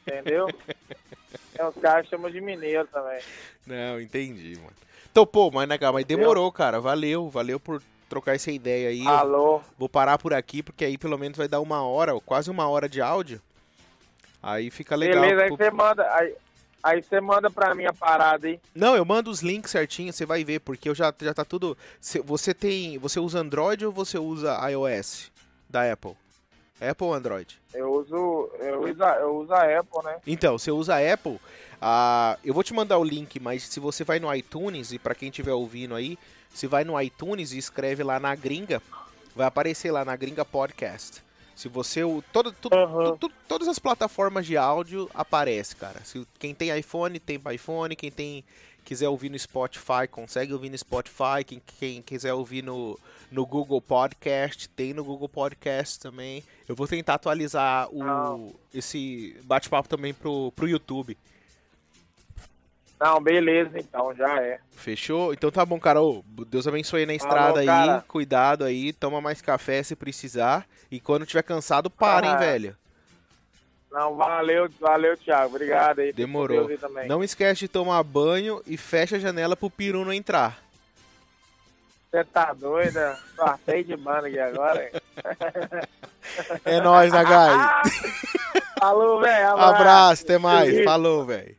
[0.08, 0.48] Entendeu?
[1.58, 3.20] é, os caras chamam de mineiro também.
[3.66, 4.74] não, entendi, mano.
[5.12, 6.80] Então, pô, mas, Nagal, mas demorou, cara.
[6.80, 9.08] Valeu, valeu por trocar essa ideia aí.
[9.08, 9.62] Alô?
[9.78, 12.68] Vou parar por aqui, porque aí pelo menos vai dar uma hora, ou quase uma
[12.68, 13.42] hora de áudio.
[14.42, 15.22] Aí fica legal.
[15.22, 16.14] Beleza, aí você manda.
[16.16, 16.36] Aí,
[16.84, 18.60] aí você manda pra mim a parada aí.
[18.74, 21.78] Não, eu mando os links certinho, você vai ver, porque eu já, já tá tudo.
[22.02, 22.98] Cê- Você tem.
[22.98, 25.32] Você usa Android ou você usa iOS
[25.70, 26.14] da Apple?
[26.82, 27.60] Apple ou Android?
[27.74, 28.50] Eu uso.
[28.60, 30.18] Eu uso, a- eu uso a Apple, né?
[30.26, 31.40] Então, você usa a Apple,
[31.82, 35.16] ah, eu vou te mandar o link, mas se você vai no iTunes, e pra
[35.16, 36.18] quem estiver ouvindo aí,
[36.54, 38.82] se vai no iTunes e escreve lá na gringa,
[39.36, 41.24] vai aparecer lá na gringa podcast.
[41.56, 42.04] Se você.
[42.04, 42.74] o- Todo, tudo,
[43.18, 46.00] tu- todas as plataformas de áudio aparece, cara.
[46.06, 47.96] Se, quem tem iPhone, tem iPhone.
[47.98, 48.46] Quem tem
[48.90, 51.44] quiser ouvir no Spotify, consegue ouvir no Spotify.
[51.46, 53.00] Quem, quem quiser ouvir no,
[53.32, 56.44] no Google Podcast, tem no Google Podcast também.
[56.68, 61.16] Eu vou tentar atualizar o, esse bate-papo também pro, pro YouTube.
[63.00, 64.60] Não, beleza, então, já é.
[64.72, 65.34] Fechou?
[65.34, 66.02] Então tá bom, cara.
[66.02, 67.68] Ô, Deus abençoe aí na estrada aí.
[67.68, 68.04] cara.
[68.08, 68.92] Cuidado aí.
[68.92, 70.68] Toma mais café se precisar.
[70.90, 72.38] E quando tiver cansado, para, hein, Ah.
[72.38, 72.76] velho.
[73.92, 75.56] Não, valeu, valeu, Thiago.
[75.56, 76.14] Obrigado aí.
[76.14, 76.70] Demorou.
[77.08, 80.62] Não esquece de tomar banho e fecha a janela pro peru não entrar.
[82.12, 83.20] Você tá doida?
[83.36, 84.84] Passei de banda aqui agora.
[84.84, 84.92] hein?
[86.66, 87.54] É nóis, Nagai.
[88.80, 89.48] Falou, velho.
[89.58, 90.84] Abraço, até mais.
[90.84, 91.56] Falou, velho.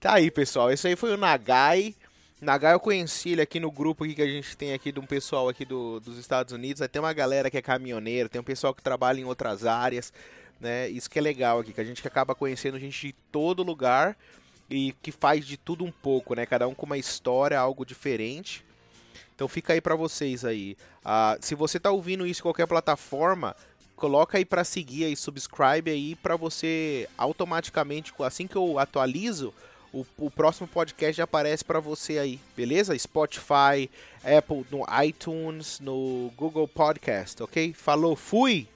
[0.00, 0.70] Tá aí, pessoal.
[0.70, 1.94] Esse aí foi o Nagai.
[2.40, 5.48] Nagai eu conheci ele aqui no grupo que a gente tem aqui de um pessoal
[5.48, 6.82] aqui do, dos Estados Unidos.
[6.82, 10.12] Aí tem uma galera que é caminhoneiro, tem um pessoal que trabalha em outras áreas,
[10.60, 10.88] né?
[10.88, 14.16] Isso que é legal aqui, que a gente acaba conhecendo gente de todo lugar
[14.70, 16.46] e que faz de tudo um pouco, né?
[16.46, 18.64] Cada um com uma história, algo diferente.
[19.34, 20.76] Então fica aí pra vocês aí.
[21.04, 23.54] Ah, se você tá ouvindo isso em qualquer plataforma,
[23.96, 29.52] coloca aí pra seguir aí, subscribe aí pra você automaticamente, assim que eu atualizo,
[29.92, 32.98] o, o próximo podcast já aparece pra você aí, beleza?
[32.98, 33.88] Spotify,
[34.24, 37.72] Apple, no iTunes, no Google Podcast, ok?
[37.72, 38.68] Falou, fui!